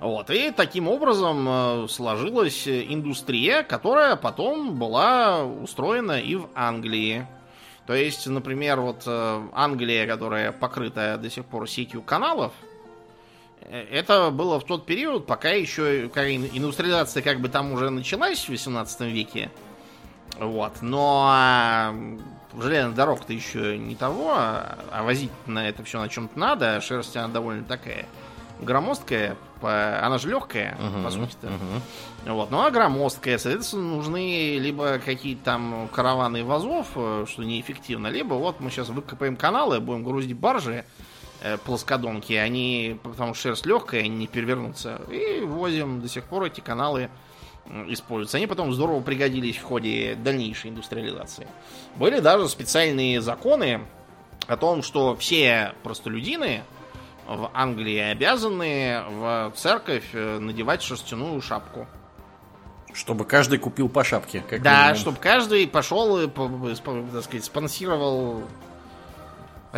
[0.00, 0.30] Вот.
[0.30, 7.26] И таким образом э, сложилась индустрия, которая потом была устроена и в Англии.
[7.86, 12.52] То есть, например, вот э, Англия, которая покрыта до сих пор сетью каналов,
[13.62, 18.50] э, это было в тот период, пока еще индустриализация как бы там уже началась в
[18.50, 19.50] 18 веке.
[20.38, 20.80] Вот.
[20.80, 21.94] Но а,
[22.56, 26.80] железных дорог-то еще не того, а, а возить на это все на чем-то надо.
[26.80, 28.06] Шерсть она довольно такая
[28.60, 30.04] громоздкая, по...
[30.04, 31.46] она же легкая, uh-huh, по сути-то.
[31.48, 32.32] Uh-huh.
[32.32, 32.50] Вот.
[32.50, 38.60] Ну а громоздкая, соответственно, нужны либо какие-то там караваны вазов, э, что неэффективно, либо вот
[38.60, 40.84] мы сейчас выкопаем каналы, будем грузить баржи,
[41.42, 46.44] э, плоскодонки, они, потому что шерсть легкая, они не перевернутся, и возим до сих пор
[46.44, 47.10] эти каналы
[47.88, 48.38] используются.
[48.38, 51.46] Они потом здорово пригодились в ходе дальнейшей индустриализации.
[51.96, 53.82] Были даже специальные законы
[54.46, 56.62] о том, что все простолюдины
[57.28, 61.86] в Англии обязаны в церковь э, надевать шерстяную шапку.
[62.94, 64.42] Чтобы каждый купил по шапке.
[64.48, 64.96] Как да, минимум.
[64.96, 68.42] чтобы каждый пошел и, так сказать, спонсировал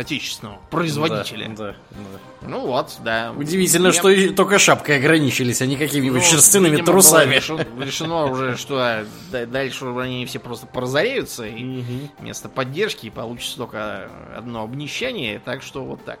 [0.01, 1.49] отечественного производителя.
[1.55, 3.33] Да, да, Ну вот, да.
[3.35, 3.97] Удивительно, Мне...
[3.97, 7.35] что только шапкой ограничились, а не какими-нибудь ну, шерстяными видимо, трусами.
[7.35, 11.83] Решено, решено уже, что дальше они все просто поразоряются, и
[12.19, 16.19] вместо поддержки получится только одно обнищание, так что вот так.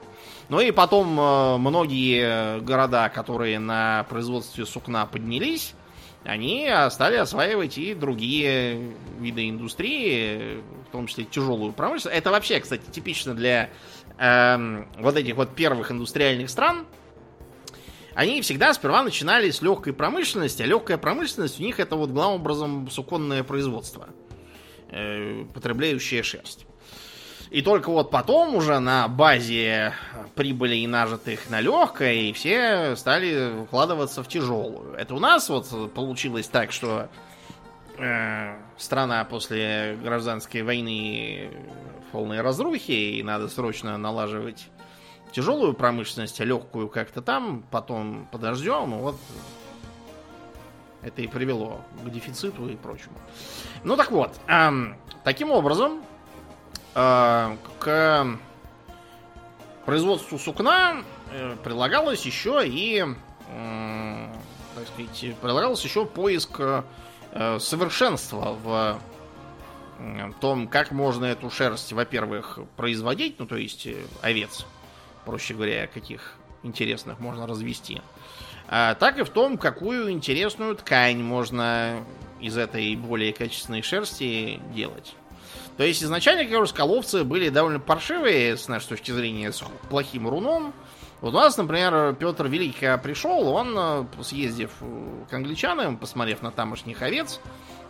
[0.49, 5.73] Ну и потом э, многие города, которые на производстве сукна поднялись,
[6.23, 12.17] они стали осваивать и другие виды индустрии, в том числе тяжелую промышленность.
[12.17, 13.69] Это вообще, кстати, типично для
[14.19, 16.85] э, вот этих вот первых индустриальных стран.
[18.13, 22.41] Они всегда сперва начинали с легкой промышленности, а легкая промышленность у них это вот главным
[22.41, 24.09] образом суконное производство,
[24.89, 26.67] э, потребляющее шерсть.
[27.51, 29.93] И только вот потом уже на базе
[30.35, 34.93] прибыли нажитых на легкой все стали вкладываться в тяжелую.
[34.93, 37.09] Это у нас вот получилось так, что
[37.97, 41.49] э, страна после гражданской войны
[42.07, 44.69] в полной разрухе, и надо срочно налаживать
[45.33, 49.17] тяжелую промышленность, а легкую как-то там, потом подождем, вот
[51.01, 53.17] это и привело к дефициту и прочему.
[53.83, 56.01] Ну так вот, эм, таким образом,
[56.93, 58.27] к
[59.85, 63.05] производству сукна э, прилагалось еще и,
[64.75, 68.99] так сказать, прилагалось еще поиск э, совершенства в
[70.39, 73.87] том, как можно эту шерсть, во-первых, производить, ну, то есть
[74.21, 74.65] овец,
[75.25, 78.01] проще говоря, каких интересных можно развести,
[78.67, 82.03] а так и в том, какую интересную ткань можно
[82.39, 85.15] из этой более качественной шерсти делать.
[85.77, 90.73] То есть изначально, как скаловцы были довольно паршивые, с нашей точки зрения, с плохим руном.
[91.21, 94.71] Вот у нас, например, Петр Великий, пришел, он, э, съездив
[95.29, 97.39] к англичанам, посмотрев на тамошних овец,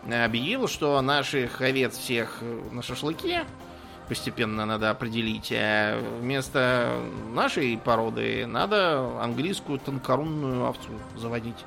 [0.04, 3.46] объявил, что наших овец всех э, на шашлыке
[4.10, 7.00] постепенно надо определить, а вместо
[7.34, 11.66] нашей породы надо английскую тонкорунную овцу заводить.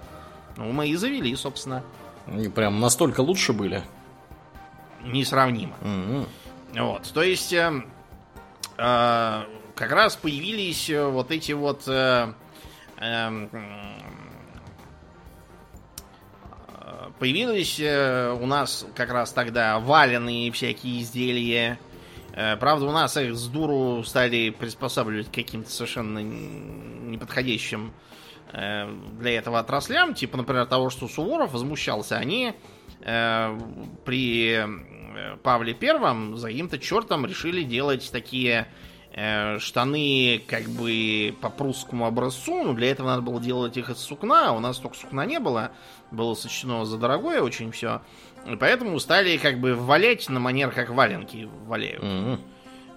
[0.58, 1.82] Ну, мы и завели, собственно.
[2.26, 3.82] Они прям настолько лучше были
[5.04, 5.76] несравнимо.
[5.80, 6.26] Mm-hmm.
[6.76, 7.82] Вот, то есть э,
[8.78, 9.42] э,
[9.74, 12.32] как раз появились э, вот эти вот э,
[12.98, 13.48] э,
[17.18, 21.78] появились э, у нас как раз тогда валенные всякие изделия.
[22.32, 27.92] Э, правда, у нас их с дуру стали приспосабливать к каким-то совершенно неподходящим
[28.52, 30.14] э, для этого отраслям.
[30.14, 32.16] Типа, например, того, что Суворов возмущался.
[32.16, 32.54] Они
[33.00, 33.58] э,
[34.04, 34.66] при э,
[35.42, 38.68] Павле Первом за каким-то чертом решили делать такие
[39.16, 43.98] Э, штаны как бы по прусскому образцу, но для этого надо было делать их из
[43.98, 45.70] сукна, а у нас только сукна не было,
[46.10, 48.02] было сочтено за дорогое очень все,
[48.44, 52.02] и поэтому стали как бы валять на манер, как валенки валяют.
[52.02, 52.38] Mm-hmm.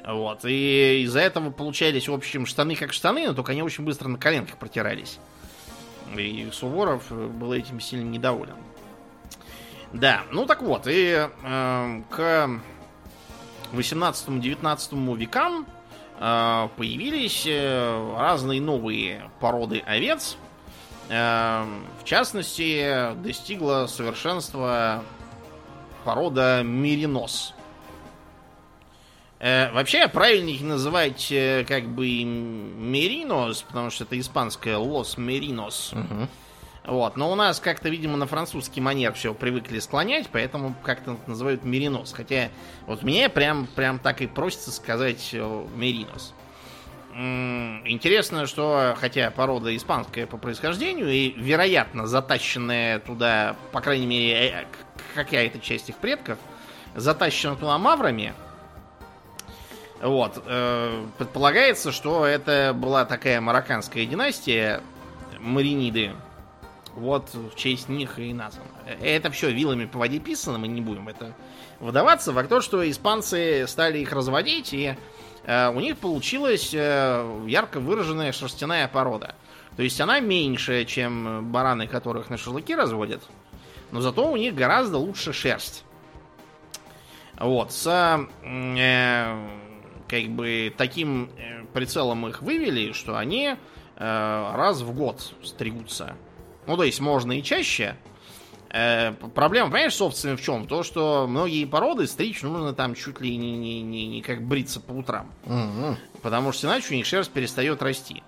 [0.07, 4.07] Вот, и из-за этого получались, в общем, штаны как штаны, но только они очень быстро
[4.07, 5.19] на коленках протирались.
[6.17, 8.55] И Суворов был этим сильно недоволен.
[9.93, 12.49] Да, ну так вот, и э, к
[13.73, 15.65] 18-19 векам
[16.19, 20.37] Э, появились э, разные новые породы овец.
[21.09, 21.65] Э,
[22.01, 25.03] в частности, достигла совершенства
[26.03, 27.53] порода меринос.
[29.39, 31.31] Вообще, правильно их называть
[31.67, 35.93] как бы меринос, потому что это испанское лос меринос.
[35.93, 36.27] Угу.
[36.87, 37.17] Вот.
[37.17, 42.13] Но у нас как-то, видимо, на французский манер все привыкли склонять, поэтому как-то называют меринос.
[42.13, 42.49] Хотя
[42.85, 46.33] вот мне прям, прям так и просится сказать э, меринос.
[47.13, 54.65] Интересно, что хотя порода испанская по происхождению и, вероятно, затащенная туда, по крайней мере, э,
[55.13, 56.37] какая-то часть их предков,
[56.95, 58.33] затащена туда маврами,
[60.01, 64.81] вот, э, предполагается, что это была такая марокканская династия,
[65.39, 66.13] мариниды,
[66.97, 68.69] вот в честь них и названо.
[69.01, 71.33] Это все вилами по воде писано, мы не будем это
[71.79, 72.33] выдаваться.
[72.33, 74.95] Факт то, что испанцы стали их разводить, и
[75.45, 79.35] э, у них получилась э, ярко выраженная шерстяная порода.
[79.75, 83.21] То есть она меньше, чем бараны, которых на шашлыки разводят,
[83.91, 85.83] но зато у них гораздо лучше шерсть.
[87.39, 89.47] Вот, с э,
[90.07, 93.55] как бы таким э, прицелом их вывели, что они э,
[93.97, 96.15] раз в год стригутся.
[96.67, 97.95] Ну, то есть можно и чаще.
[98.69, 100.67] Э, проблема, понимаешь, с овцами в чем?
[100.67, 104.81] То, что многие породы стричь нужно там чуть ли не, не, не, не как бриться
[104.81, 105.31] по утрам.
[105.45, 105.97] Угу.
[106.21, 108.21] Потому что иначе у них шерсть перестает расти.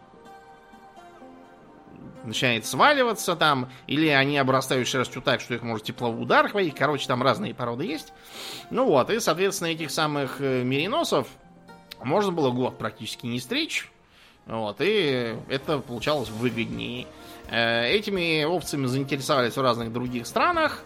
[2.24, 6.76] Начинает сваливаться там, или они обрастают шерстью так, что их может тепловой удар хватить.
[6.76, 8.14] Короче, там разные породы есть.
[8.72, 11.28] Ну вот, и, соответственно, этих самых э, мериносов
[12.02, 13.92] можно было год практически не стричь.
[14.46, 17.06] Вот, и это получалось выгоднее.
[17.52, 20.84] Э, этими овцами заинтересовались в разных других странах.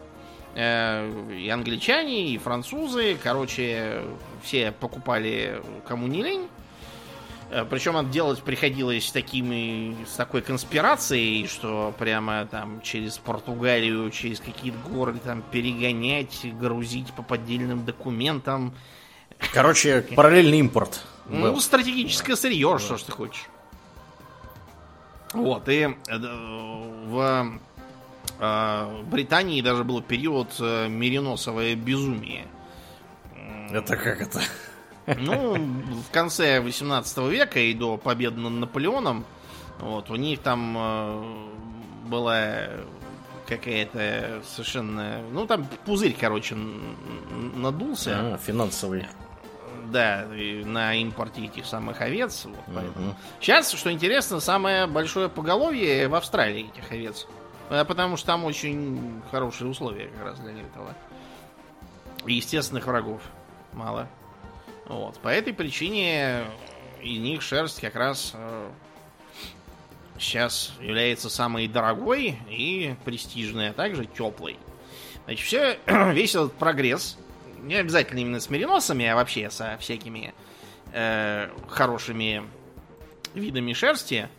[0.55, 3.17] Э, и англичане, и французы.
[3.21, 4.01] Короче,
[4.43, 6.47] все покупали кому не лень.
[7.49, 14.39] Э, Причем это делать приходилось такими, с такой конспирацией, что прямо там через Португалию, через
[14.39, 18.73] какие-то горы там перегонять, грузить по поддельным документам.
[19.53, 21.01] Короче, параллельный импорт.
[21.27, 23.49] Ну, стратегическое сырье, что ж ты хочешь.
[25.33, 26.17] Вот, и э,
[27.07, 27.59] в
[28.39, 32.45] э, Британии даже был период э, мериносовое безумие.
[33.71, 34.41] Это как это?
[35.17, 39.25] Ну, в конце 18 века и до победы над Наполеоном,
[39.79, 41.49] вот, у них там
[42.05, 42.69] была
[43.47, 45.21] какая-то совершенно...
[45.31, 46.55] Ну, там пузырь, короче,
[47.55, 48.35] надулся.
[48.35, 49.07] А, финансовый
[49.93, 52.45] да, на импорте этих самых овец.
[52.45, 53.15] Вот, поэтому.
[53.39, 57.27] Сейчас, что интересно, самое большое поголовье в Австралии этих овец.
[57.69, 60.95] Э, потому что там очень хорошие условия как раз для этого.
[62.25, 63.21] И естественных врагов
[63.71, 64.09] мало.
[64.85, 65.17] Вот.
[65.19, 66.43] По этой причине
[67.01, 68.69] из них шерсть как раз э,
[70.19, 74.57] сейчас является самой дорогой и престижной, а также теплой.
[75.25, 75.79] Значит, все,
[76.11, 77.17] весь этот прогресс
[77.63, 80.33] не обязательно именно с мериносами, а вообще со всякими
[80.91, 82.43] э, хорошими
[83.33, 84.29] видами шерсти,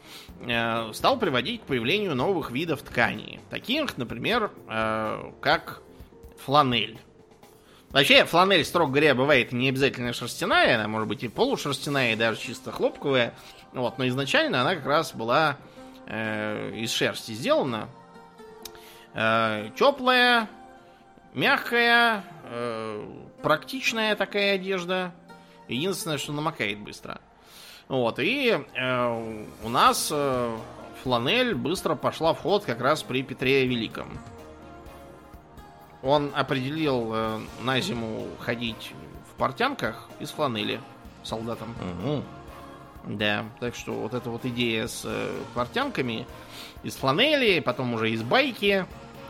[0.41, 3.41] э, стал приводить к появлению новых видов тканей.
[3.51, 5.83] Таких, например, э, как
[6.45, 6.99] фланель.
[7.91, 12.41] Вообще, фланель, строго говоря, бывает не обязательно шерстяная, она может быть и полушерстяная, и даже
[12.41, 13.35] чисто хлопковая.
[13.73, 15.57] Вот, но изначально она как раз была
[16.07, 17.89] э, из шерсти сделана.
[19.15, 20.49] Э, теплая,
[21.35, 22.25] мягкая,
[23.43, 25.13] практичная такая одежда.
[25.69, 27.21] Единственное, что намокает быстро.
[27.89, 30.57] Вот, и э, у нас э,
[31.03, 34.19] фланель быстро пошла в ход как раз при Петре Великом.
[36.03, 38.93] Он определил э, на зиму ходить
[39.31, 40.81] в портянках из фланели
[41.23, 41.75] солдатам.
[42.01, 42.23] Угу.
[43.17, 46.27] Да, так что вот эта вот идея с э, портянками
[46.83, 48.87] из фланели, потом уже из байки,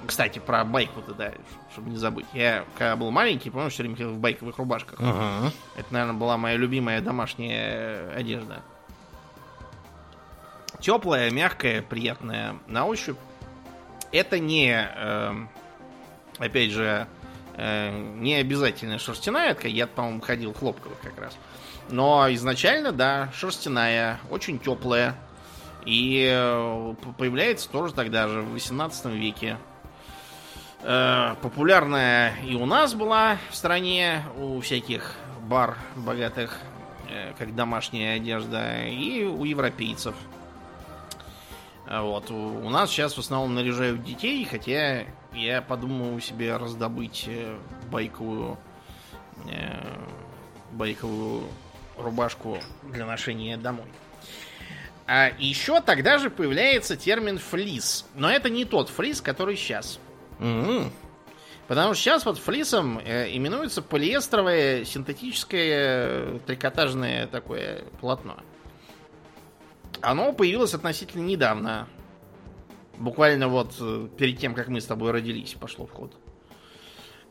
[0.06, 1.32] Кстати, про байку-то, да,
[1.72, 2.26] чтобы не забыть.
[2.32, 4.98] Я, когда был маленький, помню, все время ходил в байковых рубашках.
[5.00, 5.52] Ага.
[5.76, 8.62] Это, наверное, была моя любимая домашняя одежда.
[10.80, 13.16] Теплая, мягкая, приятная на ощупь.
[14.12, 15.32] Это не, э,
[16.38, 17.06] опять же,
[17.56, 19.72] э, не обязательно шерстяная ткань.
[19.72, 21.36] Я, по-моему, ходил в хлопковых как раз.
[21.90, 25.16] Но изначально, да, шерстяная, очень теплая.
[25.84, 29.58] И э, появляется тоже тогда же, в 18 веке.
[30.86, 36.58] Э, популярная и у нас была в стране, у всяких бар богатых,
[37.08, 40.14] э, как домашняя одежда, и у европейцев.
[41.86, 42.30] А Вот.
[42.30, 47.56] У, нас сейчас в основном наряжают детей, хотя я подумал себе раздобыть э,
[47.90, 48.58] байковую
[50.72, 51.44] байковую
[51.96, 53.86] рубашку для ношения домой.
[55.06, 58.06] А еще тогда же появляется термин флис.
[58.14, 59.98] Но это не тот флис, который сейчас.
[60.40, 60.90] М,
[61.66, 68.36] Потому что сейчас вот флисом э, именуется полиэстровое синтетическое э, трикотажное такое полотно.
[70.02, 71.88] Оно появилось относительно недавно.
[72.98, 76.12] Буквально вот э, перед тем, как мы с тобой родились, пошло в ход.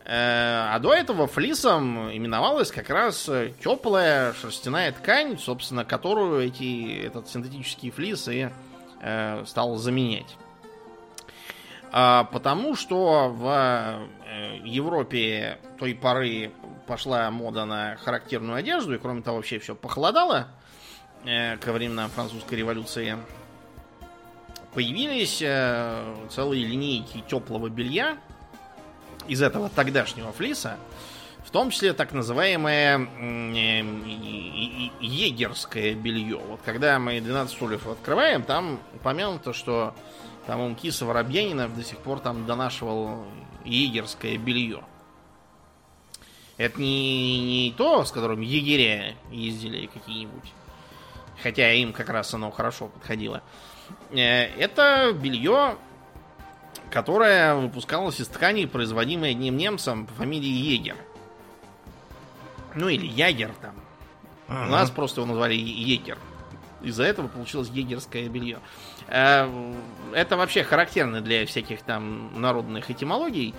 [0.04, 7.06] Э, А до этого флисом именовалась как раз э, теплая шерстяная ткань, собственно, которую эти,
[7.06, 8.50] этот синтетический флис и
[9.00, 10.38] э, стал заменять.
[11.96, 16.52] А, потому что в э, Европе той поры
[16.88, 20.48] пошла мода на характерную одежду, и кроме того, вообще все похолодало
[21.24, 23.16] э, ко временам французской революции.
[24.74, 28.18] Появились э, целые линейки теплого белья
[29.28, 30.78] из этого тогдашнего флиса,
[31.46, 33.08] в том числе так называемое
[35.00, 36.38] егерское белье.
[36.40, 39.94] Вот когда мы 12 стульев открываем, там упомянуто, что
[40.48, 43.26] там он Киса Воробьянинов до сих пор там донашивал
[43.64, 44.84] егерское белье.
[46.58, 50.54] Это не, не то, с которым егеря ездили какие-нибудь.
[51.42, 53.42] Хотя им как раз оно хорошо подходило.
[54.12, 55.78] Э, Это белье,
[56.92, 60.98] которое выпускалось из ткани, производимой одним немцем по фамилии Егер.
[62.76, 63.76] Ну или Ягер там.
[64.48, 66.18] У нас просто его назвали Егер.
[66.82, 68.60] Из-за этого получилось егерское белье.
[69.14, 69.74] Э,
[70.14, 73.54] Это вообще характерно для всяких там народных этимологий.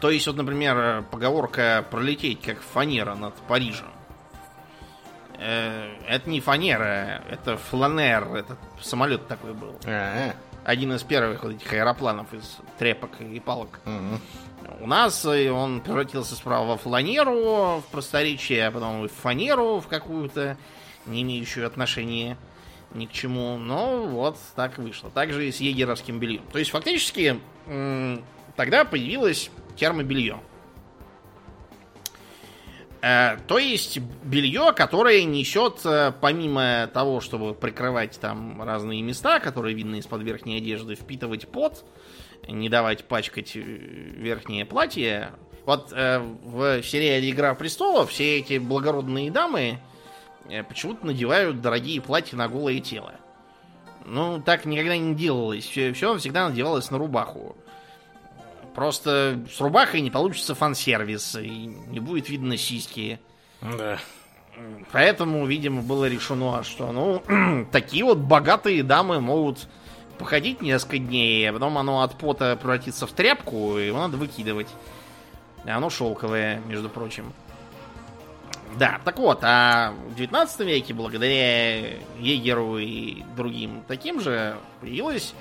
[0.00, 3.86] То есть, вот, например, поговорка пролететь как фанера над Парижем.
[5.38, 9.74] Э, Это не фанера, это фланер, это самолет такой был.
[10.64, 13.80] Один из первых вот этих аэропланов из тряпок и палок.
[13.84, 14.20] м.
[14.80, 19.88] У нас э, он превратился справа во фланеру в просторечие, а потом в фанеру в
[19.88, 20.56] какую-то,
[21.06, 22.36] не имеющую отношения
[22.94, 23.58] ни к чему.
[23.58, 25.10] Но вот так вышло.
[25.10, 26.44] Также и с егеровским бельем.
[26.52, 27.40] То есть фактически
[28.56, 30.38] тогда появилось термобелье.
[33.02, 39.74] Э, То есть белье, которое несет, э, помимо того, чтобы прикрывать там разные места, которые
[39.74, 41.84] видны из-под верхней одежды, впитывать пот,
[42.46, 45.32] не давать пачкать э, верхнее платье.
[45.64, 49.78] Вот в сериале Игра престолов все эти благородные дамы
[50.68, 53.14] почему-то надевают дорогие платья на голое тело.
[54.04, 55.64] Ну, так никогда не делалось.
[55.64, 57.56] Все, все всегда надевалось на рубаху.
[58.74, 63.20] Просто с рубахой не получится фан-сервис, и не будет видно сиськи.
[63.60, 63.98] Да.
[64.92, 67.22] Поэтому, видимо, было решено, что, ну,
[67.72, 69.68] такие вот богатые дамы могут
[70.18, 74.68] походить несколько дней, а потом оно от пота превратится в тряпку, и его надо выкидывать.
[75.64, 77.32] И оно шелковое, между прочим.
[78.78, 85.34] Да, так вот, а в 19 веке, благодаря Егеру и другим таким же, появилось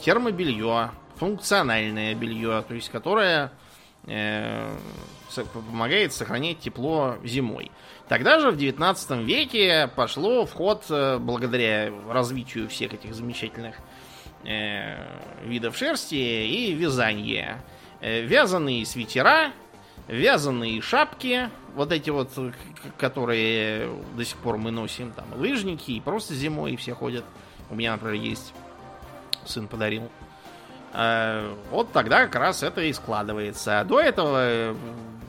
[0.00, 3.52] термобелье, функциональное белье, то есть которое
[4.06, 4.74] э,
[5.52, 7.70] помогает сохранять тепло зимой.
[8.08, 13.76] Тогда же в 19 веке пошло в ход, э, благодаря развитию всех этих замечательных
[14.44, 14.96] э,
[15.44, 17.62] видов шерсти и вязание.
[18.00, 19.52] Э, вязаные свитера,
[20.08, 22.30] вязаные шапки, вот эти вот,
[22.96, 27.24] которые до сих пор мы носим, там, лыжники, и просто зимой все ходят.
[27.70, 28.52] У меня, например, есть.
[29.44, 30.10] Сын подарил.
[30.92, 33.80] Э, Вот тогда как раз это и складывается.
[33.80, 34.74] А до этого э,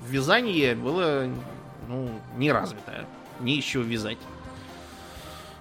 [0.08, 1.30] вязание было
[1.88, 3.06] ну, не развито.
[3.40, 4.18] Не еще вязать.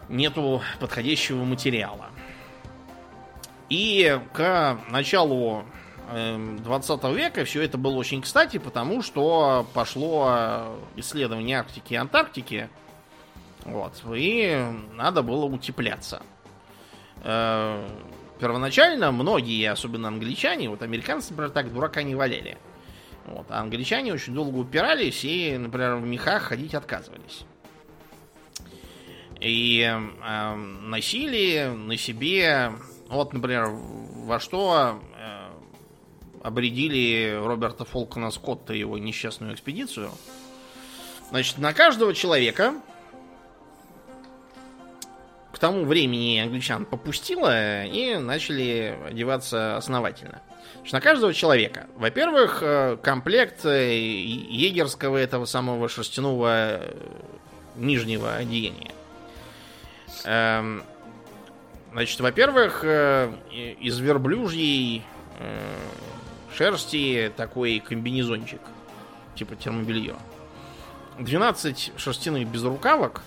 [0.09, 2.07] Нету подходящего материала.
[3.69, 5.65] И к началу
[6.09, 12.71] 20 века все это было очень кстати, потому что пошло э, исследование Арктики и Антарктики.
[13.65, 14.59] Вот, и
[14.95, 16.23] надо было утепляться.
[17.25, 17.87] Э,
[18.41, 22.57] первоначально многие, особенно англичане, вот американцы, например, так дурака не валяли.
[23.27, 27.45] Вот, а англичане очень долго упирались и, например, в мехах ходить отказывались.
[29.41, 32.73] И э, носили на себе,
[33.11, 35.03] вот, например, во что
[36.43, 40.11] обредили Роберта Фолкона Скотта и его несчастную экспедицию.
[41.31, 42.75] Значит, на каждого человека
[45.53, 50.41] к тому времени англичан попустило и начали одеваться основательно.
[50.77, 56.95] Значит, на каждого человека, во-первых, э, комплект э, егерского этого самого шерстяного э,
[57.77, 58.93] нижнего одеяния.
[60.25, 60.83] Эм,
[61.93, 65.05] значит, во-первых, из верблюжьей
[66.59, 68.61] шерсти такой комбинезончик,
[69.37, 70.17] типа термобелье.
[71.21, 73.23] 12 шерстяных безрукавок,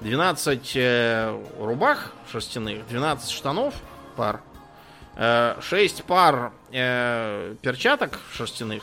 [0.00, 3.74] 12 э, рубах шерстяных, 12 штанов
[4.16, 4.40] пар,
[5.16, 8.82] э, 6 пар э, перчаток шерстяных,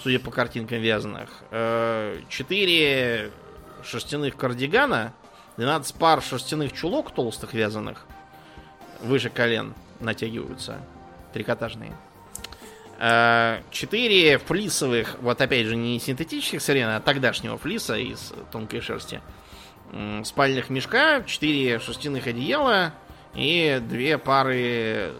[0.00, 3.32] судя по картинкам вязаных, э, 4
[3.82, 5.12] шерстяных кардигана,
[5.56, 8.06] 12 пар шерстяных чулок толстых вязаных,
[9.00, 10.80] выше колен натягиваются,
[11.32, 11.92] трикотажные.
[13.02, 19.20] 4 флисовых, вот опять же не синтетических сырен, а тогдашнего флиса из тонкой шерсти
[20.24, 22.94] спальных мешка, 4 шерстяных одеяла
[23.34, 25.12] и две пары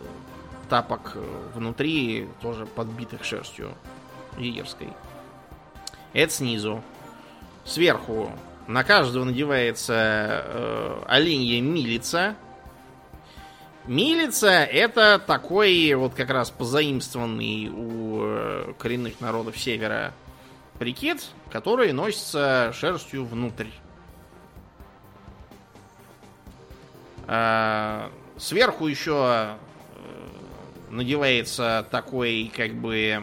[0.68, 1.16] тапок
[1.54, 3.74] внутри, тоже подбитых шерстью
[4.38, 4.88] егерской.
[6.12, 6.82] Это снизу.
[7.64, 8.32] Сверху
[8.66, 12.36] на каждого надевается э, оленья милица.
[13.86, 20.14] Милица это такой вот как раз позаимствованный у э, коренных народов севера
[20.78, 23.66] прикид, который носится шерстью внутрь.
[27.26, 29.56] А, сверху еще э,
[30.90, 33.20] надевается такой, как бы,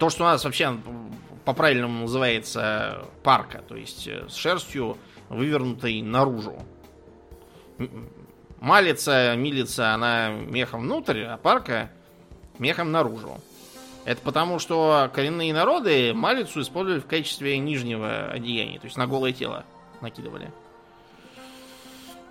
[0.00, 0.74] то, что у нас вообще
[1.44, 4.96] по-правильному называется парка, то есть э, с шерстью
[5.28, 6.58] вывернутой наружу.
[8.60, 11.90] Малица, милица, она мехом внутрь, а парка
[12.58, 13.40] мехом наружу.
[14.04, 19.32] Это потому, что коренные народы малицу использовали в качестве нижнего одеяния, то есть на голое
[19.32, 19.64] тело
[20.00, 20.50] накидывали.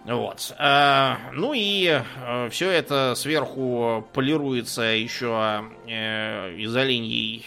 [0.05, 0.55] Вот.
[0.57, 7.45] Э, ну и э, все это сверху полируется еще э, из оленьей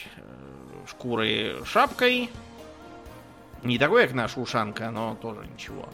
[0.89, 2.31] шкуры шапкой.
[3.63, 5.89] Не такой, как наша ушанка, но тоже ничего.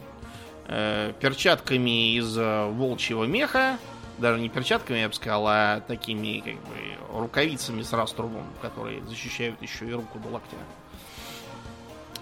[0.69, 3.77] Перчатками из волчьего меха.
[4.19, 9.61] Даже не перчатками, я бы сказал, а такими как бы рукавицами с раструбом, которые защищают
[9.61, 10.57] еще и руку до локтя.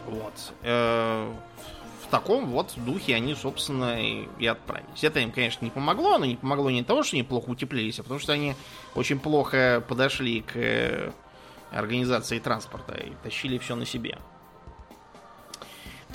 [0.06, 0.54] Вот
[2.08, 5.04] в таком вот духе они, собственно, и, и отправились.
[5.04, 8.04] Это им, конечно, не помогло, но не помогло не того, что они плохо утеплились, а
[8.04, 8.56] потому что они
[8.96, 11.12] очень плохо подошли к э,
[11.70, 14.18] организации транспорта и тащили все на себе.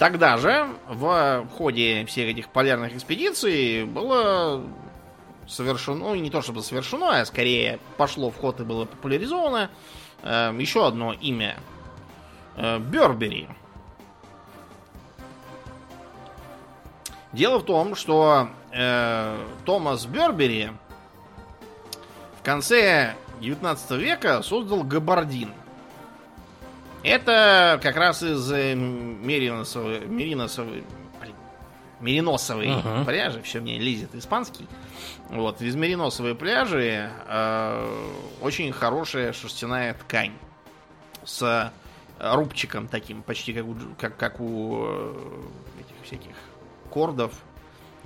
[0.03, 4.61] Тогда же, в ходе всех этих полярных экспедиций, было
[5.47, 9.71] совершено, ну, не то чтобы совершено, а скорее пошло в ход и было популяризовано
[10.25, 11.57] э, еще одно имя.
[12.57, 13.49] Э, Бербери.
[17.33, 20.73] Дело в том, что э, Томас Бербери
[22.41, 25.53] в конце 19 века создал габардин.
[27.03, 30.85] Это как раз из э, мериносовой, мериносовой,
[32.01, 33.05] мериносовой uh-huh.
[33.05, 33.43] пряжи.
[33.43, 34.69] Все мне лезет испанский.
[35.29, 40.33] Вот, из мериносовой пляжи э, очень хорошая шерстяная ткань
[41.25, 41.73] с
[42.21, 45.15] рубчиком таким, почти как у, как, как у э,
[45.81, 46.37] этих всяких
[46.87, 47.33] аккордов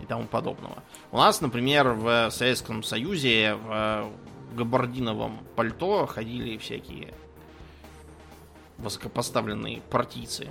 [0.02, 0.82] и тому подобного.
[1.10, 4.10] У нас, например, в Советском Союзе в
[4.54, 7.12] габардиновом пальто ходили всякие
[8.78, 10.48] высокопоставленные партийцы.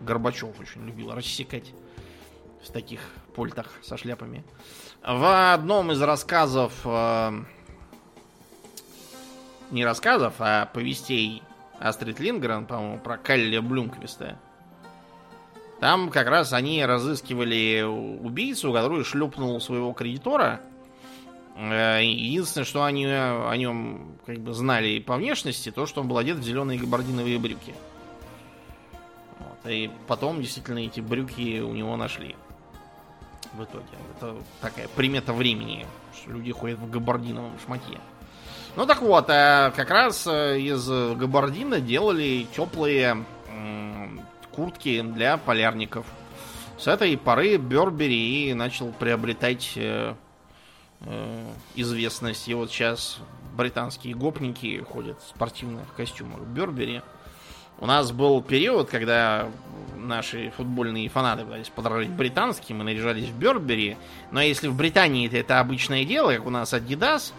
[0.00, 1.72] Горбачев очень любил рассекать
[2.62, 3.00] в таких
[3.34, 4.44] польтах со шляпами.
[5.06, 7.42] В одном из рассказов, э,
[9.70, 11.42] не рассказов, а повестей
[11.80, 14.38] Астрид Лингрен, по-моему, про Калли Блюмквиста,
[15.80, 20.60] там как раз они разыскивали убийцу, который шлепнул своего кредитора.
[21.54, 26.18] Э, единственное, что они о нем как бы знали по внешности, то, что он был
[26.18, 27.74] одет в зеленые габардиновые брюки.
[29.38, 29.70] Вот.
[29.70, 32.36] И потом действительно эти брюки у него нашли.
[33.52, 33.84] В итоге.
[34.16, 35.86] Это такая примета времени,
[36.16, 38.00] что люди ходят в габардиновом шматье.
[38.76, 43.24] Ну так вот, э, как раз э, из габардина делали теплые
[44.52, 46.06] куртки для полярников.
[46.78, 49.78] С этой поры Бербери начал приобретать
[51.06, 52.48] э, известность.
[52.48, 53.18] И вот сейчас
[53.56, 57.02] британские гопники ходят в спортивных костюмах Бербери.
[57.78, 59.48] У нас был период, когда
[59.96, 63.96] наши футбольные фанаты пытались подражать британским и наряжались в Бербери.
[64.30, 67.32] Но если в Британии это, это обычное дело, как у нас Adidas,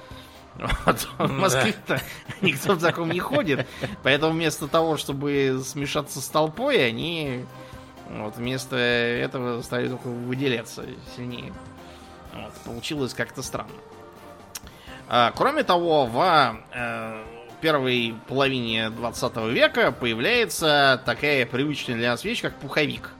[0.86, 2.02] вот, в Москве-то
[2.42, 3.68] никто в таком не ходит.
[4.04, 7.46] Поэтому вместо того, чтобы смешаться с толпой, они
[8.10, 10.86] вот, вместо этого стали только выделяться
[11.16, 11.54] сильнее.
[12.34, 13.72] Вот, получилось как-то странно.
[15.08, 17.24] А, кроме того, в э,
[17.62, 23.12] первой половине 20 века появляется такая привычная для нас вещь, как пуховик.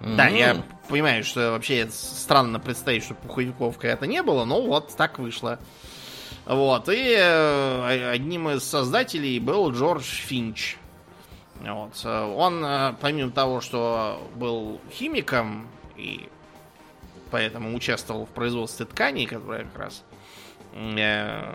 [0.00, 0.16] Mm-hmm.
[0.16, 5.18] Да, я понимаю, что вообще странно представить, что пуховиков когда-то не было, но вот так
[5.18, 5.58] вышло.
[6.44, 10.76] Вот, и э, одним из создателей был Джордж Финч.
[11.60, 12.04] Вот.
[12.04, 16.28] Он, э, помимо того, что был химиком и
[17.36, 20.04] поэтому участвовал в производстве тканей, которая как раз
[20.72, 21.54] э,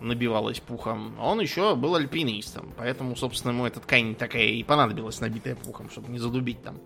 [0.00, 2.72] набивалась пухом, он еще был альпинистом.
[2.76, 6.78] Поэтому, собственно, ему эта ткань такая и понадобилась, набитая пухом, чтобы не задубить там.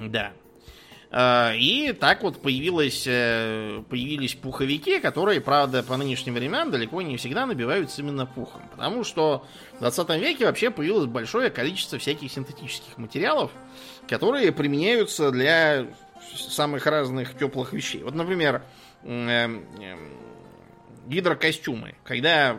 [0.00, 0.32] Да.
[1.10, 7.18] Э, и так вот появилось, э, появились пуховики, которые, правда, по нынешним временам далеко не
[7.18, 8.62] всегда набиваются именно пухом.
[8.70, 9.44] Потому что
[9.74, 13.50] в 20 веке вообще появилось большое количество всяких синтетических материалов,
[14.08, 15.88] которые применяются для
[16.36, 18.02] самых разных теплых вещей.
[18.02, 18.62] Вот, например,
[19.02, 19.48] э,
[21.06, 21.94] гидрокостюмы.
[22.04, 22.56] Когда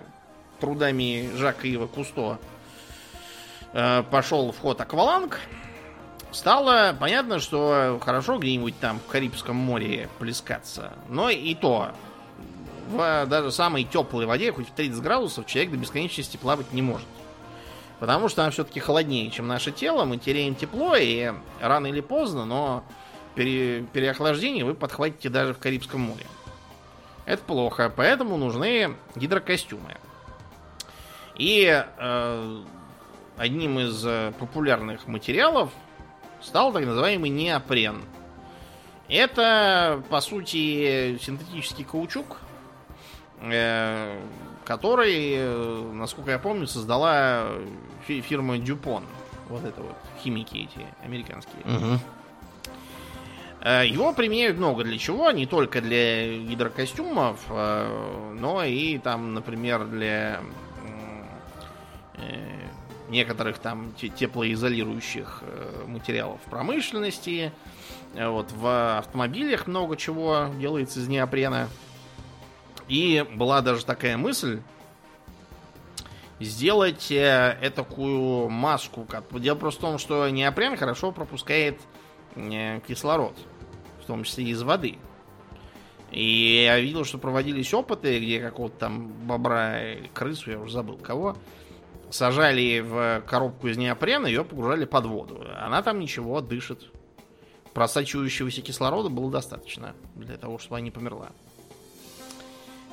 [0.59, 2.39] трудами Жака Ива Кусто
[4.09, 5.39] пошел в ход акваланг,
[6.31, 10.93] Стало понятно, что хорошо где-нибудь там в Карибском море плескаться.
[11.07, 11.91] Но и то,
[12.89, 17.07] в даже самой теплой воде, хоть в 30 градусов, человек до бесконечности плавать не может.
[17.99, 22.45] Потому что она все-таки холоднее, чем наше тело, мы теряем тепло, и рано или поздно,
[22.45, 22.83] но
[23.37, 26.25] пере, переохлаждение вы подхватите даже в Карибском море.
[27.25, 29.97] Это плохо, поэтому нужны гидрокостюмы.
[31.35, 32.63] И э,
[33.37, 35.71] одним из э, популярных материалов
[36.41, 38.01] стал так называемый неопрен.
[39.07, 42.37] Это, по сути, синтетический каучук,
[43.41, 44.19] э,
[44.65, 47.49] который, э, насколько я помню, создала
[48.07, 49.03] фирма Дюпон.
[49.49, 51.61] Вот это вот, химики эти американские.
[51.65, 51.99] Угу.
[53.67, 60.41] Его применяют много для чего, не только для гидрокостюмов, но и там, например, для
[63.09, 67.51] некоторых там теплоизолирующих э, материалов промышленности.
[68.13, 71.69] Э, вот в автомобилях много чего делается из неопрена.
[72.87, 74.61] И была даже такая мысль
[76.39, 79.07] сделать э, такую маску.
[79.31, 81.79] Дело просто в том, что неопрен хорошо пропускает
[82.87, 83.35] кислород,
[84.07, 84.97] том числе из воды.
[86.11, 90.97] И я видел, что проводились опыты, где какого-то там бобра или крысу, я уже забыл
[90.97, 91.35] кого,
[92.09, 95.45] сажали в коробку из неопрена, ее погружали под воду.
[95.57, 96.91] Она там ничего, дышит.
[97.73, 101.29] Просачивающегося кислорода было достаточно для того, чтобы она не померла.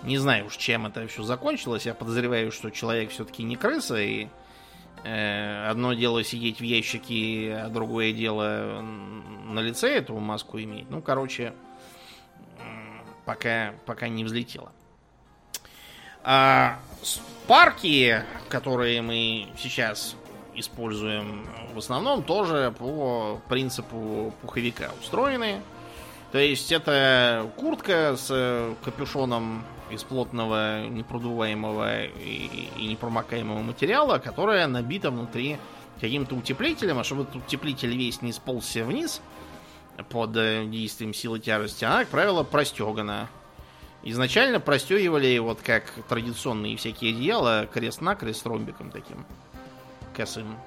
[0.03, 1.87] Не знаю уж, чем это все закончилось.
[1.87, 4.29] Я подозреваю, что человек все-таки не крыса, и
[5.05, 10.91] одно дело сидеть в ящике, а другое дело на лице эту маску иметь.
[10.91, 11.53] Ну, короче,
[13.25, 14.73] пока, пока не взлетело.
[16.23, 16.79] А
[17.47, 20.17] парки, которые мы сейчас
[20.55, 25.61] используем, в основном тоже по принципу пуховика устроены.
[26.33, 35.11] То есть это куртка с капюшоном из плотного, непродуваемого и, и непромокаемого материала, которая набита
[35.11, 35.59] внутри
[36.01, 39.21] каким-то утеплителем, а чтобы этот утеплитель весь не сползся вниз
[40.11, 43.29] под действием силы тяжести, она, как правило, простегана
[44.07, 49.25] Изначально простегивали вот как традиционные всякие одеяла крест-накрест с ромбиком таким
[50.15, 50.59] косым.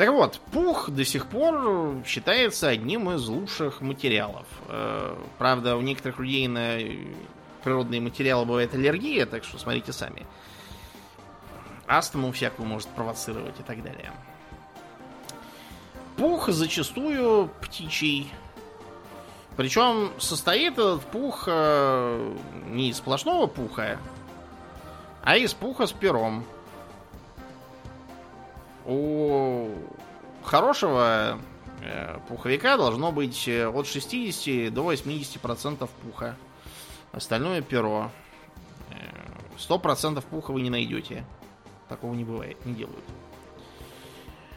[0.00, 4.46] Так вот, пух до сих пор считается одним из лучших материалов.
[4.68, 6.78] Э, правда, у некоторых людей на
[7.62, 10.26] природные материалы бывает аллергия, так что смотрите сами.
[11.86, 14.10] Астму всякую может провоцировать и так далее.
[16.16, 18.32] Пух зачастую птичий
[19.58, 22.36] причем состоит этот пух э,
[22.68, 23.98] не из сплошного пуха,
[25.22, 26.46] а из пуха с пером.
[28.90, 29.68] У
[30.42, 31.38] хорошего
[31.80, 36.36] э, пуховика должно быть э, от 60 до 80% пуха.
[37.12, 38.10] Остальное перо.
[39.56, 41.24] 100% пуха вы не найдете.
[41.88, 43.04] Такого не бывает, не делают.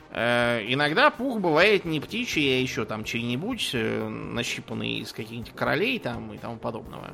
[0.10, 6.00] Э, иногда пух бывает не птичий, а еще там чей-нибудь, э, нащипанный из каких-нибудь королей
[6.00, 7.12] там и тому подобного.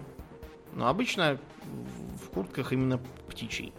[0.74, 1.38] Но обычно
[2.24, 3.74] в куртках именно птичий.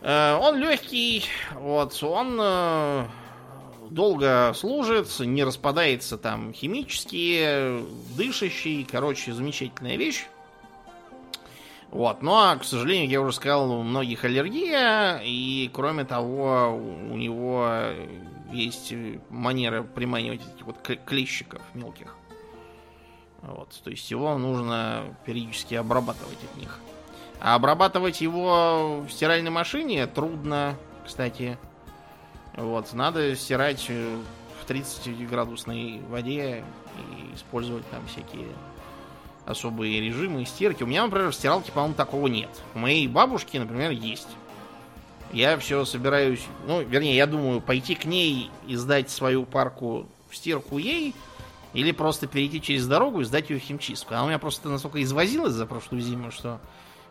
[0.00, 1.24] Э, он легкий,
[1.54, 3.04] вот, он э,
[3.90, 7.82] долго служит, не распадается там химически,
[8.16, 10.26] дышащий, короче, замечательная вещь.
[11.90, 17.66] Вот, но, к сожалению, я уже сказал, у многих аллергия, и кроме того, у него
[18.52, 18.92] есть
[19.30, 20.76] манера приманивать этих вот
[21.06, 22.14] клещиков мелких.
[23.40, 26.78] Вот, то есть его нужно периодически обрабатывать от них.
[27.40, 30.76] А обрабатывать его в стиральной машине трудно,
[31.06, 31.58] кстати.
[32.54, 36.64] Вот, надо стирать в 30-градусной воде
[36.98, 38.48] и использовать там всякие
[39.46, 40.82] особые режимы стирки.
[40.82, 42.50] У меня, например, в стиралке, по-моему, такого нет.
[42.74, 44.28] У моей бабушки, например, есть.
[45.32, 50.36] Я все собираюсь, ну, вернее, я думаю, пойти к ней и сдать свою парку в
[50.36, 51.14] стирку ей,
[51.74, 54.14] или просто перейти через дорогу и сдать ее в химчистку.
[54.14, 56.60] Она у меня просто настолько извозилась за прошлую зиму, что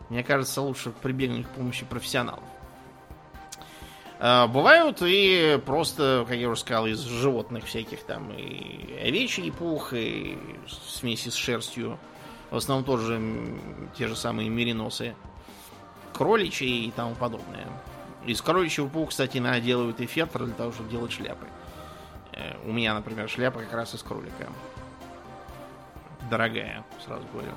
[0.08, 2.44] мне кажется, лучше прибегнуть к помощи профессионалов.
[4.20, 9.92] А, бывают и просто, как я уже сказал, из животных всяких там и овечий пух,
[9.92, 11.98] и смеси с шерстью.
[12.50, 13.20] В основном тоже
[13.96, 15.14] те же самые мериносы,
[16.12, 17.66] кроличьи и тому подобное.
[18.26, 21.46] Из кроличьего пуха, кстати, делают и фетр для того, чтобы делать шляпы.
[22.32, 24.48] Э, у меня, например, шляпа как раз из кролика.
[26.30, 27.52] Дорогая, сразу говорю.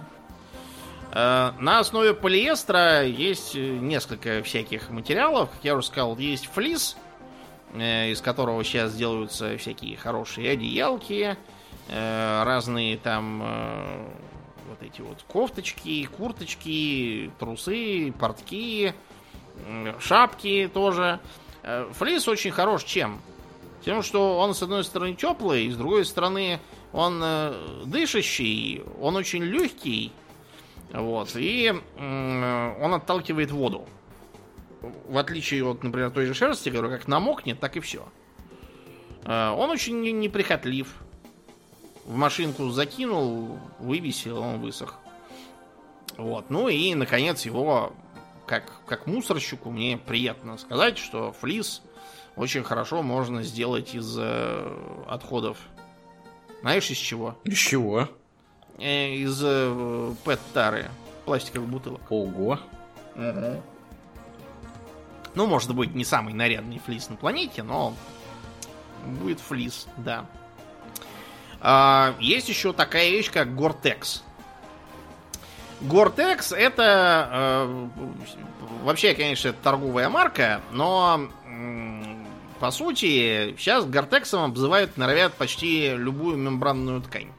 [1.12, 5.50] Э, на основе полиэстера есть несколько всяких материалов.
[5.52, 6.98] Как я уже сказал, есть флис,
[7.74, 11.38] э, из которого сейчас делаются всякие хорошие одеялки,
[11.90, 13.44] разные там
[14.70, 18.94] вот эти вот кофточки, курточки, трусы, портки,
[20.00, 21.20] шапки тоже.
[21.64, 23.22] Э, флис очень хорош чем?
[23.84, 26.60] Тем, что он с одной стороны теплый, с другой стороны
[26.94, 30.12] он э, дышащий, он очень легкий,
[30.94, 33.88] вот, и он отталкивает воду.
[35.08, 38.08] В отличие от, например, той же шерсти, которая как намокнет, так и все.
[39.26, 40.94] Э, он очень неприхотлив
[42.06, 45.00] в машинку закинул, вывесил, он высох.
[46.18, 46.50] Вот.
[46.50, 47.94] Ну и, наконец, его,
[48.46, 51.82] как, как мусорщику, мне приятно сказать, что флис
[52.36, 55.58] очень хорошо можно сделать из э, отходов.
[56.62, 57.38] Знаешь, из чего?
[57.44, 58.10] Из чего?
[58.82, 60.90] Э, из э, пэт-тары,
[61.26, 62.02] пластиковых бутылок.
[62.10, 62.60] Ого.
[63.16, 63.64] Угу.
[65.36, 67.94] Ну, может быть, не самый нарядный флис на планете, но
[69.06, 70.26] будет флис, да.
[71.60, 74.24] А, есть еще такая вещь, как Гортекс.
[75.82, 77.88] Гортекс это э,
[78.84, 81.30] вообще, конечно, торговая марка, но
[82.60, 87.30] по сути сейчас Гортексом обзывают, норовят почти любую мембранную ткань.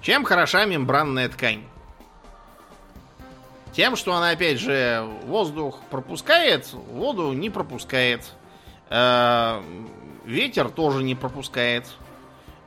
[0.00, 1.64] Чем хороша мембранная ткань?
[3.72, 8.32] Тем, что она, опять же, воздух пропускает, воду не пропускает.
[8.90, 9.62] Э,
[10.24, 11.86] ветер тоже не пропускает.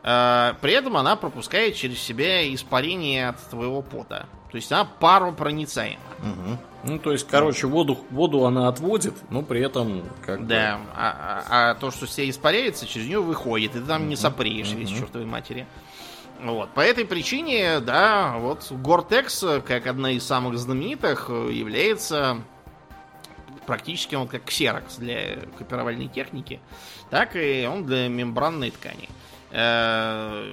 [0.03, 4.27] А, при этом она пропускает через себя испарение от твоего пота.
[4.51, 6.01] То есть она паропроницаема.
[6.19, 6.57] Угу.
[6.83, 10.83] Ну, то есть, короче, воду, воду она отводит, но при этом как Да, бы...
[10.95, 14.71] а, а, а то, что все испаряется, через нее выходит, и ты там не сопреешь
[14.71, 15.67] весь чертовой матери.
[16.41, 16.73] Вот.
[16.73, 22.41] По этой причине, да, вот Гортекс, как одна из самых знаменитых, является
[23.65, 26.59] практически он как ксерокс для копировальной техники,
[27.09, 29.07] так и он для мембранной ткани.
[29.51, 30.51] Э,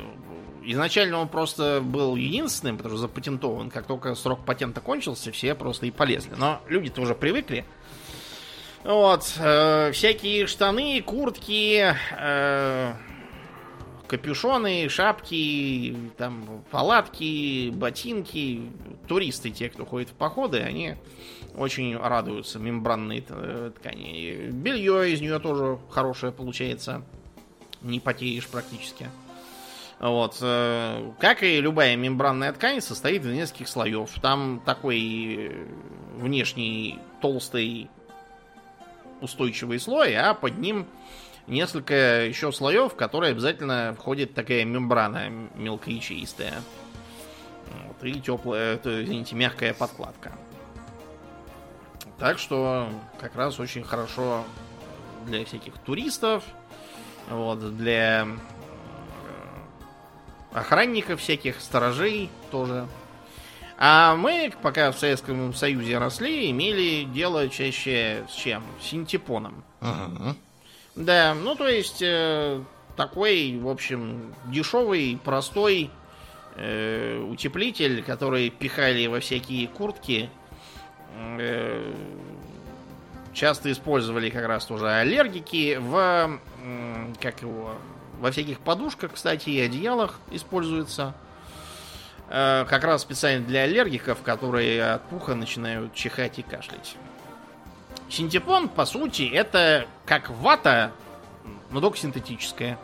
[0.64, 3.70] изначально он просто был единственным, потому что запатентован.
[3.70, 6.34] Как только срок патента кончился, все просто и полезли.
[6.36, 7.64] Но люди-то уже привыкли.
[8.84, 9.32] Вот.
[9.38, 12.92] Э, всякие штаны, куртки, э,
[14.08, 18.62] капюшоны, шапки, там, палатки, ботинки.
[19.06, 20.96] Туристы, те, кто ходит в походы, они
[21.56, 24.50] очень радуются мембранной ткани.
[24.50, 27.02] Белье из нее тоже хорошее получается
[27.82, 29.08] не потеешь практически.
[30.00, 30.38] Вот.
[30.40, 34.10] Э, как и любая мембранная ткань, состоит из нескольких слоев.
[34.20, 35.52] Там такой
[36.16, 37.90] внешний толстый
[39.20, 40.86] устойчивый слой, а под ним
[41.48, 46.62] несколько еще слоев, в которые обязательно входит такая мембрана мелкоячеистая.
[47.86, 50.32] Вот, и теплая, это, извините, мягкая подкладка.
[52.18, 52.88] Так что
[53.20, 54.44] как раз очень хорошо
[55.26, 56.44] для всяких туристов,
[57.28, 58.26] вот, для э,
[60.52, 62.86] охранников всяких, сторожей тоже.
[63.78, 68.64] А мы, пока в Советском Союзе росли, имели дело чаще с чем?
[68.80, 69.62] С синтепоном.
[69.80, 70.34] Ага.
[70.98, 72.60] Да, ну то есть э,
[72.96, 75.92] такой, в общем, дешевый, простой
[76.56, 80.28] э, утеплитель, который пихали во всякие куртки.
[81.38, 81.94] Э,
[83.32, 87.76] часто использовали как раз тоже аллергики в м, как его
[88.18, 91.14] во всяких подушках, кстати, и одеялах используется.
[92.28, 96.96] Э, как раз специально для аллергиков, которые от пуха начинают чихать и кашлять.
[98.08, 100.92] Синтепон, по сути, это как вата,
[101.70, 102.78] но только синтетическая.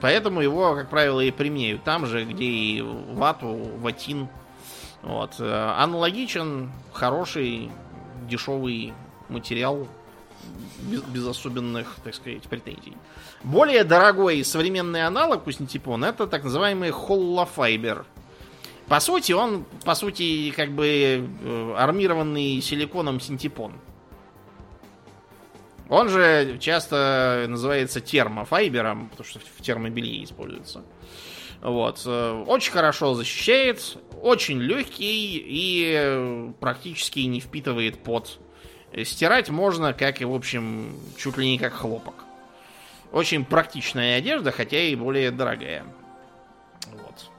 [0.00, 4.28] Поэтому его, как правило, и применяют там же, где и вату, ватин.
[5.02, 5.36] Вот.
[5.38, 7.70] Э, Аналогичен, хороший,
[8.28, 8.94] дешевый
[9.28, 9.86] материал,
[10.80, 12.96] без, без особенных, так сказать, претензий.
[13.44, 18.04] Более дорогой современный аналог у синтепона это так называемый холлофайбер.
[18.92, 23.72] По сути, он, по сути, как бы э, армированный силиконом синтепон.
[25.88, 30.84] Он же часто называется термофайбером, потому что в термобелье используется.
[31.62, 32.02] Вот.
[32.04, 38.40] э, Очень хорошо защищает, очень легкий и э, практически не впитывает пот.
[39.04, 42.26] Стирать можно, как и, в общем, чуть ли не как хлопок.
[43.10, 45.82] Очень практичная одежда, хотя и более дорогая.
[46.92, 47.31] Вот.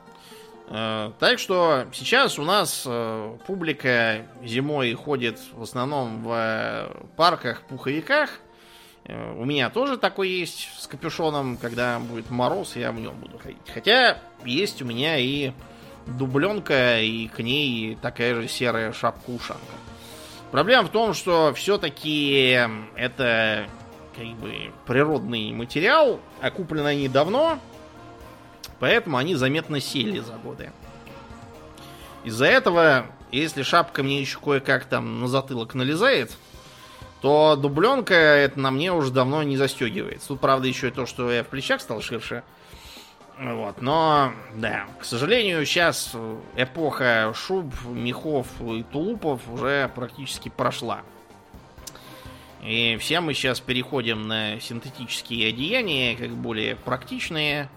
[0.73, 7.61] Э, Так что сейчас у нас э, публика зимой ходит в основном в э, парках,
[7.61, 8.31] пуховиках.
[9.05, 11.57] Э, У меня тоже такой есть с капюшоном.
[11.57, 13.69] Когда будет мороз, я в нем буду ходить.
[13.71, 15.51] Хотя есть у меня и
[16.07, 19.61] дубленка, и к ней такая же серая шапка-ушанка.
[20.51, 22.59] Проблема в том, что все-таки
[22.95, 23.67] это
[24.15, 27.57] как бы природный материал, а куплены они давно,
[28.79, 30.71] поэтому они заметно сели за годы.
[32.23, 36.37] Из-за этого, если шапка мне еще кое-как там на затылок налезает,
[37.21, 40.29] то дубленка это на мне уже давно не застегивается.
[40.29, 42.43] Тут, правда, еще и то, что я в плечах стал ширше.
[43.39, 46.15] Вот, но, да, к сожалению, сейчас
[46.55, 51.01] эпоха шуб, мехов и тулупов уже практически прошла.
[52.61, 57.69] И все мы сейчас переходим на синтетические одеяния, как более практичные.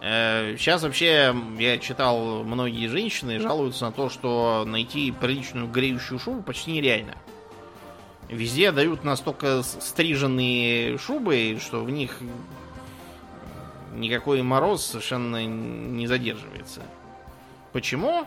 [0.00, 6.42] Э, Сейчас вообще, я читал, многие женщины жалуются на то, что найти приличную греющую шубу
[6.42, 7.16] почти нереально.
[8.28, 12.18] Везде дают настолько стриженные шубы, что в них
[13.94, 16.82] никакой мороз совершенно не задерживается.
[17.72, 18.26] Почему?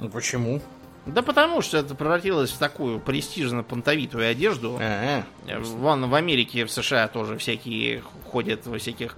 [0.00, 0.60] Ну почему?
[1.06, 4.76] Да потому что это превратилось в такую престижно-понтовитую одежду.
[4.80, 9.16] А, Э, Вон в Америке, в США тоже всякие ходят во всяких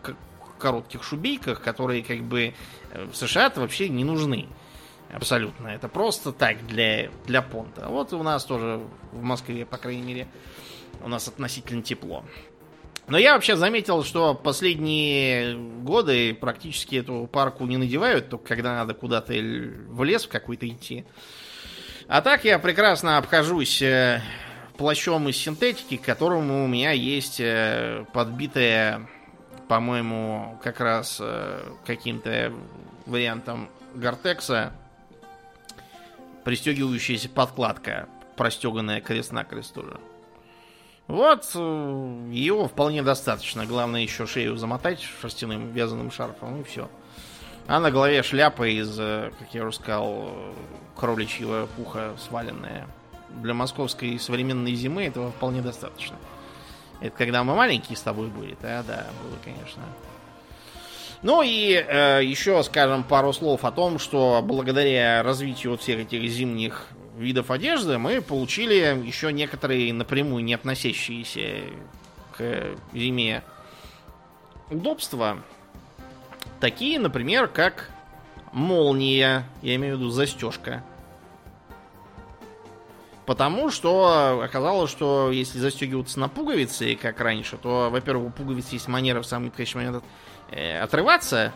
[0.60, 2.54] коротких шубейках, которые как бы
[2.92, 4.46] э, в США-то вообще не нужны.
[5.12, 5.68] Абсолютно.
[5.68, 7.88] Это просто так, для, для понта.
[7.88, 8.80] Вот у нас тоже
[9.10, 10.28] в Москве, по крайней мере,
[11.02, 12.24] у нас относительно тепло.
[13.08, 18.94] Но я вообще заметил, что последние годы практически эту парку не надевают, только когда надо
[18.94, 21.04] куда-то в лес какой-то идти.
[22.06, 24.22] А так я прекрасно обхожусь э,
[24.76, 29.08] плащом из синтетики, к которому у меня есть э, подбитая,
[29.70, 32.52] по-моему, как раз э, каким-то
[33.06, 34.72] вариантом гортекса
[36.42, 40.00] пристегивающаяся подкладка, простеганная крест-накрест тоже.
[41.06, 43.64] Вот, э, ее вполне достаточно.
[43.64, 46.90] Главное еще шею замотать шерстяным вязаным шарфом и все.
[47.68, 50.32] А на голове шляпа из, э, как я уже сказал,
[50.96, 52.88] кроличьего пуха сваленная.
[53.40, 56.16] Для московской современной зимы этого вполне достаточно.
[57.00, 59.82] Это когда мы маленькие с тобой были, да, да, было, конечно.
[61.22, 66.22] Ну и э, еще скажем пару слов о том, что благодаря развитию вот всех этих
[66.30, 66.86] зимних
[67.16, 71.60] видов одежды мы получили еще некоторые напрямую не относящиеся
[72.36, 73.42] к зиме
[74.70, 75.42] удобства.
[76.58, 77.90] Такие, например, как
[78.52, 80.82] молния, я имею в виду застежка.
[83.26, 88.88] Потому что оказалось, что если застегиваться на пуговицы, как раньше, то, во-первых, у пуговиц есть
[88.88, 90.04] манера в самый подходящий момент
[90.50, 91.52] э, отрываться.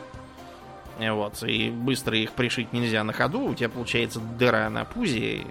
[0.99, 3.41] Э, Вот, и быстро их пришить нельзя на ходу.
[3.41, 5.47] У тебя получается дыра на пузе, и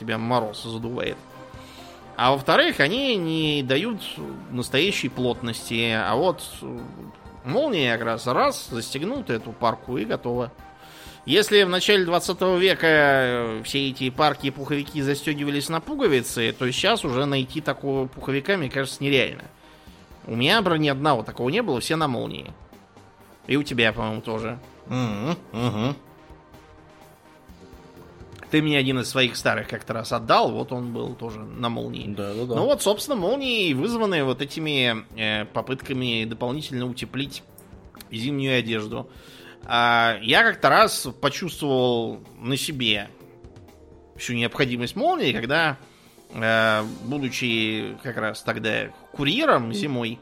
[0.00, 1.16] тебя мороз задувает.
[2.16, 4.00] А во-вторых, они не дают
[4.50, 5.92] настоящей плотности.
[5.92, 6.78] А вот э,
[7.44, 10.52] молния как раз раз, застегнул ты эту парку и готово.
[11.24, 16.70] Если в начале 20 века э, все эти парки и пуховики застегивались на пуговицы, то
[16.72, 19.44] сейчас уже найти такого пуховика, мне кажется, нереально.
[20.26, 22.52] У меня, например, ни одного такого не было, все на молнии.
[23.46, 24.58] И у тебя, по-моему, тоже.
[24.88, 25.94] Угу.
[28.50, 32.12] Ты мне один из своих старых как-то раз отдал, вот он был тоже на молнии.
[32.12, 32.54] Да, да, да.
[32.56, 37.44] Ну вот, собственно, молнии вызваны вот этими э, попытками дополнительно утеплить
[38.10, 39.08] зимнюю одежду.
[39.64, 43.08] Я как-то раз почувствовал на себе
[44.16, 45.78] всю необходимость молнии, когда,
[46.30, 50.18] э, будучи как раз тогда курьером зимой,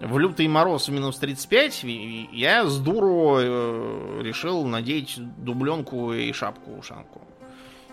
[0.00, 1.84] в лютый мороз в минус 35,
[2.32, 7.20] я с дуру э, решил надеть дубленку и шапку-ушанку.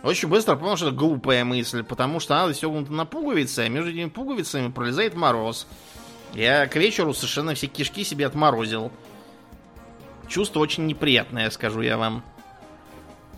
[0.02, 3.92] Очень быстро понял, что это глупая мысль, потому что она застегнута на пуговицы, а между
[3.92, 5.68] этими пуговицами пролезает мороз.
[6.34, 8.92] Я к вечеру совершенно все кишки себе отморозил.
[10.30, 12.24] Чувство очень неприятное, скажу я вам.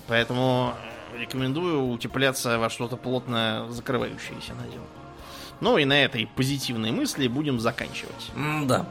[0.07, 0.73] Поэтому
[1.17, 4.85] рекомендую утепляться во что-то плотно закрывающееся на зиму.
[5.61, 8.31] Ну и на этой позитивной мысли будем заканчивать.
[8.65, 8.85] да.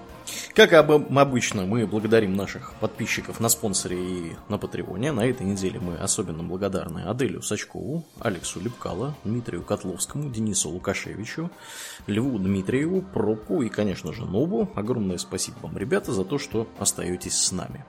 [0.54, 5.12] Как обычно, мы благодарим наших подписчиков на спонсоре и на Патреоне.
[5.12, 11.50] На этой неделе мы особенно благодарны Аделю Сачкову, Алексу Лепкало, Дмитрию Котловскому, Денису Лукашевичу,
[12.06, 14.68] Льву Дмитриеву, Пропу и, конечно же, Нобу.
[14.74, 17.84] Огромное спасибо вам, ребята, за то, что остаетесь с нами.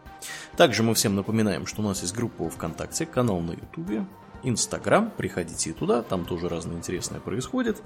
[0.55, 4.05] Также мы всем напоминаем, что у нас есть группа ВКонтакте, канал на Ютубе,
[4.43, 7.81] Инстаграм, приходите туда, там тоже разное интересное происходит.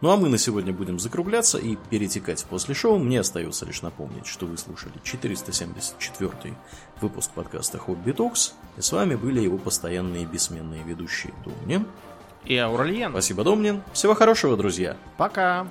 [0.00, 2.98] Ну а мы на сегодня будем закругляться и перетекать после шоу.
[2.98, 6.54] Мне остается лишь напомнить, что вы слушали 474
[7.00, 11.86] выпуск подкаста Хобби Токс, и с вами были его постоянные бессменные ведущие Домнин
[12.44, 13.12] и Ауральян.
[13.12, 13.82] Спасибо, Домнин.
[13.92, 14.96] Всего хорошего, друзья.
[15.16, 15.66] Пока.